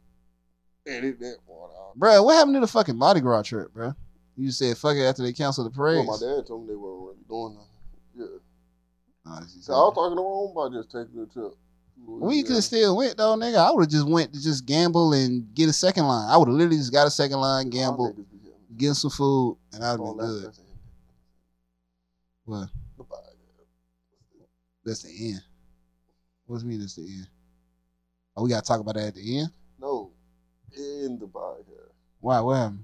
edit 0.87 1.19
that 1.19 1.37
out. 1.49 1.97
Bruh, 1.97 2.23
What 2.25 2.35
happened 2.35 2.55
to 2.55 2.59
the 2.59 2.67
fucking 2.67 2.97
Mardi 2.97 3.21
Gras 3.21 3.43
trip, 3.43 3.73
bruh? 3.73 3.95
You 4.37 4.51
said 4.51 4.77
fuck 4.77 4.95
it 4.97 5.01
after 5.03 5.23
they 5.23 5.33
canceled 5.33 5.67
the 5.73 5.79
Well, 5.79 6.03
parade. 6.03 6.05
my 6.05 6.17
dad 6.17 6.45
told 6.47 6.63
me 6.63 6.69
they 6.69 6.75
weren't 6.75 7.01
really 7.01 7.17
doing 7.29 7.53
nothing. 7.55 7.69
Yeah. 8.15 8.39
Oh, 9.27 9.41
So 9.61 9.73
I 9.73 9.77
was 9.77 9.93
talking 9.95 10.17
to 10.17 10.21
Rome 10.21 10.51
about 10.51 10.71
just 10.73 10.91
taking 10.91 11.19
a 11.21 11.25
trip. 11.25 11.53
We 12.07 12.43
could 12.43 12.55
have 12.55 12.63
still 12.63 12.97
went 12.97 13.17
though, 13.17 13.35
nigga. 13.35 13.55
I 13.55 13.71
would 13.71 13.81
have 13.83 13.89
just 13.89 14.07
went 14.07 14.33
to 14.33 14.41
just 14.41 14.65
gamble 14.65 15.13
and 15.13 15.53
get 15.55 15.69
a 15.69 15.73
second 15.73 16.05
line. 16.07 16.29
I 16.29 16.35
would 16.37 16.47
have 16.49 16.55
literally 16.57 16.77
just 16.77 16.91
got 16.91 17.07
a 17.07 17.11
second 17.11 17.39
line, 17.39 17.69
gamble, 17.69 18.13
get 18.77 18.93
some 18.95 19.11
food, 19.11 19.57
and 19.73 19.83
I'd 19.83 19.99
Oh, 19.99 20.13
been 20.13 20.25
good. 20.25 20.51
What? 22.45 22.69
That's 24.83 25.01
the 25.01 25.09
end. 25.29 25.41
What's 26.45 26.63
mean 26.63 26.79
that's 26.79 26.95
the 26.95 27.01
end? 27.01 27.27
Oh, 28.37 28.43
we 28.43 28.49
gotta 28.49 28.65
talk 28.65 28.79
about 28.79 28.95
that 28.95 29.07
at 29.07 29.15
the 29.15 29.39
end. 29.39 29.49
No, 29.79 30.11
in 30.77 31.17
the 31.19 31.25
podcast. 31.27 31.89
Why? 32.19 32.39
What 32.41 32.53
happened? 32.55 32.83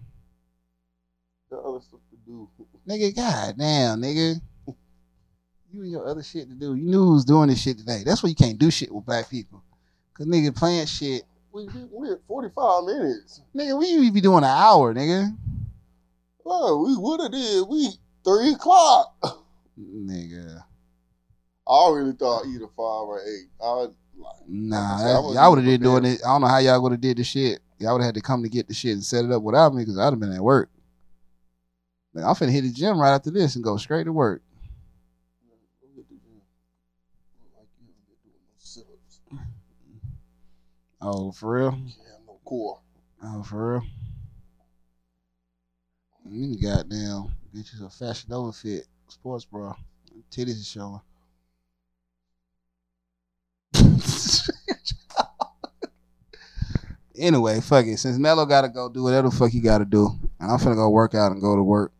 Got 1.52 1.64
other 1.64 1.82
stuff 1.82 2.00
to 2.10 2.18
do. 2.26 2.50
Nigga, 2.88 3.16
god 3.16 3.56
damn, 3.58 4.02
nigga. 4.02 4.42
You 5.72 5.82
and 5.84 5.92
your 5.92 6.08
other 6.08 6.24
shit 6.24 6.50
to 6.50 6.56
do. 6.56 6.76
You 6.76 6.90
knew 6.90 7.06
who 7.06 7.14
was 7.14 7.24
doing 7.26 7.50
this 7.50 7.62
shit 7.62 7.78
today. 7.78 8.02
That's 8.04 8.24
why 8.24 8.30
you 8.30 8.36
can't 8.36 8.58
do 8.58 8.72
shit 8.72 8.92
with 8.92 9.06
black 9.06 9.30
people. 9.30 9.64
Cause 10.16 10.26
nigga 10.26 10.56
playing 10.56 10.88
shit. 10.88 11.24
We 11.54 11.68
we 11.92 12.12
at 12.12 12.20
forty 12.28 12.50
five 12.56 12.84
minutes. 12.86 13.42
Nigga, 13.56 13.78
we 13.78 13.88
usually 13.88 14.12
be 14.12 14.22
doing 14.22 14.40
an 14.40 14.44
hour, 14.46 14.94
nigga. 14.94 15.36
Oh, 16.46 16.84
we 16.86 16.96
would 16.98 17.22
have 17.22 17.32
did. 17.32 17.68
We 17.68 17.90
three 18.24 18.54
o'clock. 18.54 19.16
Nigga. 19.80 20.64
I 21.68 21.90
really 21.94 22.14
thought 22.14 22.46
either 22.48 22.68
five 22.68 23.08
or 23.08 23.22
eight. 23.22 23.48
I 23.62 23.64
was 23.64 23.94
like, 24.18 24.36
Nah, 24.48 24.96
I 24.96 24.98
said, 24.98 25.34
y'all 25.36 25.50
would 25.52 25.60
have 25.60 25.66
been 25.66 25.82
doing 25.82 26.06
it. 26.06 26.22
I 26.26 26.28
don't 26.30 26.42
know 26.42 26.48
how 26.48 26.58
y'all 26.58 26.82
would 26.82 26.92
have 26.92 27.02
did 27.02 27.18
the 27.18 27.24
shit. 27.24 27.60
Y'all 27.80 27.94
would 27.94 28.02
have 28.02 28.08
had 28.10 28.16
to 28.16 28.22
come 28.22 28.44
to 28.44 28.50
get 28.50 28.68
the 28.68 28.74
shit 28.74 28.94
and 28.94 29.04
set 29.04 29.26
it 29.26 29.32
up 29.32 29.42
without 29.42 29.74
me 29.74 29.84
because 29.84 29.98
I'd 29.98 30.06
have 30.12 30.20
been 30.20 30.34
at 30.34 30.42
work. 30.42 30.70
Like, 32.14 32.26
I'm 32.26 32.36
finna 32.36 32.52
hit 32.52 32.64
the 32.64 32.72
gym 32.74 33.00
right 33.00 33.14
after 33.14 33.32
this 33.32 33.56
and 33.56 33.64
go 33.64 33.78
straight 33.78 34.04
to 34.04 34.12
work. 34.14 34.42
Go 35.82 35.88
get 35.96 36.10
the 36.10 36.16
gym. 36.16 36.42
Look 37.42 37.58
like 37.58 37.68
you 37.80 37.88
haven't 37.88 38.06
been 38.06 38.18
doing 38.22 38.42
no 38.44 38.58
sit-ups. 38.58 39.20
Oh, 41.04 41.32
for 41.32 41.54
real? 41.56 41.80
Yeah, 41.88 42.18
no 42.28 42.40
core. 42.46 42.80
Oh, 43.24 43.42
for 43.42 43.74
real? 43.74 43.84
You 46.32 46.48
need 46.48 46.62
to 46.62 46.66
goddamn 46.66 47.36
get 47.54 47.70
you 47.74 47.80
some 47.80 47.90
Fashion 47.90 48.30
Nova 48.30 48.54
fit 48.54 48.88
sports 49.10 49.44
bra. 49.44 49.76
Titties 50.32 50.52
is 50.52 50.66
showing. 50.66 51.02
anyway, 57.20 57.60
fuck 57.60 57.86
it. 57.86 57.98
Since 57.98 58.18
Mello 58.18 58.46
gotta 58.46 58.70
go 58.70 58.88
do 58.88 59.04
whatever 59.04 59.30
the 59.30 59.36
fuck 59.36 59.52
he 59.52 59.60
gotta 59.60 59.84
do, 59.84 60.08
and 60.40 60.50
I'm 60.50 60.58
finna 60.58 60.76
go 60.76 60.90
work 60.90 61.16
out 61.16 61.34
and 61.34 61.42
go 61.42 61.58
to 61.58 61.64
work. 61.64 61.92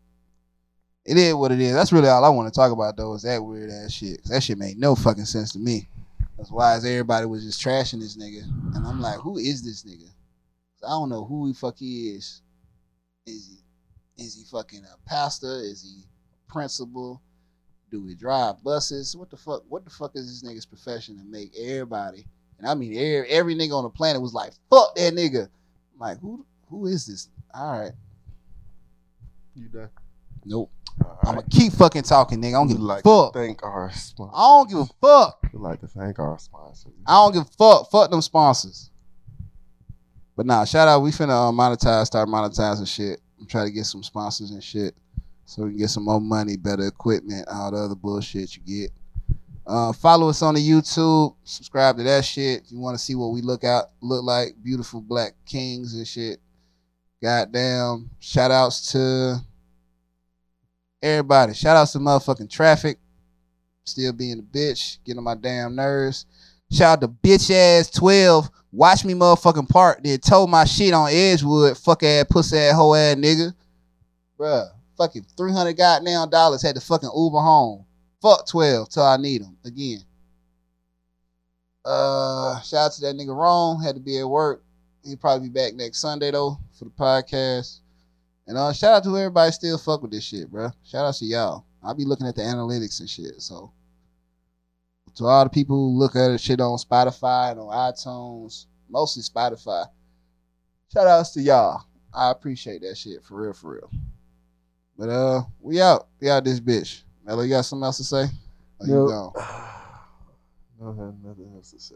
It 1.04 1.18
is 1.18 1.34
what 1.34 1.52
it 1.52 1.60
is. 1.60 1.74
That's 1.74 1.92
really 1.92 2.08
all 2.08 2.24
I 2.24 2.30
want 2.30 2.50
to 2.50 2.58
talk 2.58 2.72
about 2.72 2.96
though. 2.96 3.12
Is 3.12 3.24
that 3.24 3.44
weird 3.44 3.68
ass 3.68 3.92
shit? 3.92 4.24
that 4.24 4.42
shit 4.42 4.56
made 4.56 4.78
no 4.78 4.94
fucking 4.94 5.26
sense 5.26 5.52
to 5.52 5.58
me. 5.58 5.90
That's 6.38 6.50
why 6.50 6.76
is 6.76 6.86
everybody 6.86 7.26
was 7.26 7.44
just 7.44 7.62
trashing 7.62 8.00
this 8.00 8.16
nigga, 8.16 8.44
and 8.74 8.86
I'm 8.86 9.02
like, 9.02 9.18
who 9.18 9.36
is 9.36 9.62
this 9.62 9.82
nigga? 9.82 10.08
I 10.82 10.88
don't 10.88 11.10
know 11.10 11.26
who 11.26 11.48
he 11.48 11.52
fuck 11.52 11.76
he 11.76 12.12
is. 12.12 12.40
Is 13.26 13.46
he 13.46 13.61
is 14.18 14.34
he 14.36 14.44
fucking 14.44 14.82
a 14.84 15.08
pastor? 15.08 15.60
Is 15.62 15.82
he 15.82 16.04
a 16.04 16.52
principal? 16.52 17.20
Do 17.90 18.02
we 18.02 18.14
drive 18.14 18.62
buses? 18.64 19.14
What 19.16 19.30
the 19.30 19.36
fuck? 19.36 19.62
What 19.68 19.84
the 19.84 19.90
fuck 19.90 20.12
is 20.14 20.26
this 20.42 20.48
nigga's 20.50 20.66
profession 20.66 21.18
to 21.18 21.24
make 21.24 21.52
everybody? 21.58 22.26
And 22.58 22.66
I 22.66 22.74
mean, 22.74 22.92
every, 22.94 23.28
every 23.28 23.54
nigga 23.54 23.72
on 23.76 23.84
the 23.84 23.90
planet 23.90 24.22
was 24.22 24.32
like, 24.34 24.52
"Fuck 24.70 24.94
that 24.94 25.12
nigga." 25.14 25.42
I'm 25.94 25.98
like, 25.98 26.18
who? 26.20 26.44
Who 26.70 26.86
is 26.86 27.06
this? 27.06 27.28
All 27.54 27.80
right, 27.80 27.92
You 29.54 29.68
done? 29.68 29.90
nope. 30.44 30.70
All 31.04 31.18
I'm 31.24 31.34
gonna 31.36 31.46
keep 31.50 31.72
fucking 31.72 32.02
talking, 32.02 32.40
nigga. 32.40 32.48
I 32.48 32.52
don't 32.52 32.68
give 32.68 32.78
a 32.78 32.82
like 32.82 33.04
fuck. 33.04 33.34
thank 33.34 33.62
our 33.62 33.90
sponsor. 33.92 34.32
I 34.34 34.40
don't 34.48 34.70
give 34.70 34.78
a 34.78 34.86
fuck. 35.00 35.42
We'd 35.52 35.60
like 35.60 35.80
to 35.80 35.86
thank 35.88 36.18
our 36.18 36.38
sponsors. 36.38 36.92
I 37.06 37.12
don't 37.14 37.32
give 37.32 37.42
a 37.42 37.56
fuck. 37.58 37.90
Fuck 37.90 38.10
them 38.10 38.22
sponsors. 38.22 38.90
But 40.36 40.46
nah, 40.46 40.64
shout 40.64 40.88
out. 40.88 41.00
We 41.00 41.10
finna 41.10 41.48
uh, 41.48 41.52
monetize, 41.52 42.06
start 42.06 42.28
monetizing 42.28 42.86
shit. 42.88 43.20
I'm 43.42 43.48
trying 43.48 43.66
to 43.66 43.72
get 43.72 43.86
some 43.86 44.04
sponsors 44.04 44.52
and 44.52 44.62
shit, 44.62 44.94
so 45.44 45.64
we 45.64 45.70
can 45.70 45.78
get 45.78 45.90
some 45.90 46.04
more 46.04 46.20
money, 46.20 46.56
better 46.56 46.86
equipment, 46.86 47.48
all 47.50 47.72
the 47.72 47.76
other 47.76 47.96
bullshit 47.96 48.56
you 48.56 48.62
get. 48.62 48.92
Uh, 49.66 49.92
follow 49.92 50.28
us 50.28 50.42
on 50.42 50.54
the 50.54 50.60
YouTube. 50.60 51.34
Subscribe 51.42 51.96
to 51.96 52.04
that 52.04 52.24
shit. 52.24 52.62
If 52.64 52.70
you 52.70 52.78
want 52.78 52.96
to 52.96 53.02
see 53.02 53.16
what 53.16 53.32
we 53.32 53.42
look 53.42 53.64
out 53.64 53.86
look 54.00 54.22
like, 54.22 54.54
beautiful 54.62 55.00
black 55.00 55.32
kings 55.44 55.94
and 55.94 56.06
shit. 56.06 56.38
Goddamn. 57.20 58.10
Shout 58.20 58.52
outs 58.52 58.92
to 58.92 59.40
everybody. 61.02 61.52
Shout 61.54 61.76
outs 61.76 61.92
to 61.92 61.98
motherfucking 61.98 62.50
traffic. 62.50 62.98
Still 63.84 64.12
being 64.12 64.38
a 64.38 64.42
bitch, 64.42 64.98
getting 65.04 65.18
on 65.18 65.24
my 65.24 65.34
damn 65.34 65.74
nerves. 65.74 66.26
Shout 66.70 66.98
out 66.98 67.00
to 67.00 67.08
bitch 67.08 67.50
ass 67.50 67.90
12. 67.90 68.48
Watch 68.72 69.04
me 69.04 69.12
motherfucking 69.12 69.68
park. 69.68 70.00
Then 70.02 70.18
told 70.18 70.48
my 70.48 70.64
shit 70.64 70.94
on 70.94 71.10
Edgewood. 71.10 71.76
Fuck 71.76 72.02
ass 72.02 72.24
pussy 72.28 72.56
ass 72.56 72.74
hoe 72.74 72.94
ass 72.94 73.16
nigga. 73.16 73.54
Bruh. 74.38 74.68
Fucking 74.96 75.26
300 75.36 75.76
goddamn 75.76 76.30
dollars 76.30 76.62
had 76.62 76.74
to 76.74 76.80
fucking 76.80 77.10
Uber 77.14 77.38
home. 77.38 77.84
Fuck 78.20 78.46
12 78.46 78.88
till 78.88 79.02
I 79.02 79.16
need 79.16 79.42
them 79.42 79.56
again. 79.64 79.98
Uh, 81.84 82.60
shout 82.60 82.86
out 82.86 82.92
to 82.92 83.00
that 83.02 83.16
nigga 83.16 83.36
Ron. 83.36 83.82
Had 83.82 83.96
to 83.96 84.00
be 84.00 84.18
at 84.18 84.28
work. 84.28 84.62
He'll 85.04 85.16
probably 85.16 85.48
be 85.48 85.52
back 85.52 85.74
next 85.74 85.98
Sunday 85.98 86.30
though 86.30 86.58
for 86.78 86.84
the 86.84 86.90
podcast. 86.90 87.80
And 88.46 88.56
uh, 88.56 88.72
shout 88.72 88.94
out 88.94 89.04
to 89.04 89.16
everybody 89.16 89.52
still 89.52 89.78
fuck 89.78 90.02
with 90.02 90.12
this 90.12 90.24
shit, 90.24 90.50
bro. 90.50 90.70
Shout 90.84 91.04
out 91.04 91.14
to 91.14 91.24
y'all. 91.24 91.64
I'll 91.82 91.94
be 91.94 92.04
looking 92.04 92.26
at 92.26 92.36
the 92.36 92.42
analytics 92.42 93.00
and 93.00 93.10
shit. 93.10 93.40
So 93.40 93.72
to 95.16 95.26
all 95.26 95.44
the 95.44 95.50
people 95.50 95.76
who 95.76 95.98
look 95.98 96.16
at 96.16 96.30
it 96.30 96.40
shit 96.40 96.60
on 96.60 96.76
Spotify 96.78 97.50
and 97.52 97.60
on 97.60 97.68
iTunes, 97.92 98.66
mostly 98.88 99.22
Spotify. 99.22 99.86
Shout 100.92 101.06
outs 101.06 101.30
to 101.32 101.40
y'all. 101.40 101.84
I 102.14 102.30
appreciate 102.30 102.82
that 102.82 102.96
shit 102.96 103.22
for 103.24 103.42
real, 103.42 103.52
for 103.52 103.74
real. 103.74 103.90
But 104.98 105.08
uh, 105.08 105.42
we 105.60 105.80
out. 105.80 106.08
We 106.20 106.28
out 106.28 106.44
this 106.44 106.60
bitch. 106.60 107.02
Mello, 107.24 107.42
you 107.42 107.50
got 107.50 107.62
something 107.64 107.84
else 107.84 107.96
to 107.98 108.04
say? 108.04 108.24
Or 108.80 108.86
you 108.86 108.92
Nope. 108.94 109.08
gone? 109.08 109.32
no, 109.34 109.42
I 111.02 111.04
have 111.04 111.14
nothing 111.24 111.52
else 111.56 111.70
to 111.70 111.80
say. 111.80 111.94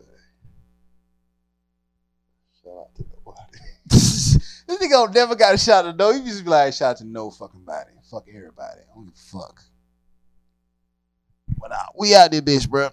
Shout 2.63 2.73
out 2.79 2.95
to 2.97 3.05
nobody. 3.15 3.59
this 3.89 4.65
nigga 4.69 5.15
never 5.15 5.35
got 5.37 5.55
a 5.55 5.59
shout 5.59 5.85
shot 5.85 5.87
at 5.87 5.97
no. 5.97 6.11
You 6.11 6.25
just 6.25 6.45
be 6.45 6.51
like, 6.51 6.73
shout 6.73 6.93
out 6.93 6.97
to 6.99 7.05
no 7.05 7.31
fucking 7.31 7.65
body. 7.65 7.91
Fuck 8.11 8.27
everybody. 8.29 8.81
I 8.81 8.95
don't 8.95 9.05
give 9.07 9.15
a 9.15 9.39
fuck. 9.39 9.63
But 11.59 11.73
uh, 11.73 11.77
we 11.99 12.15
out 12.15 12.31
there, 12.31 12.43
bitch, 12.43 12.69
bro. 12.69 12.91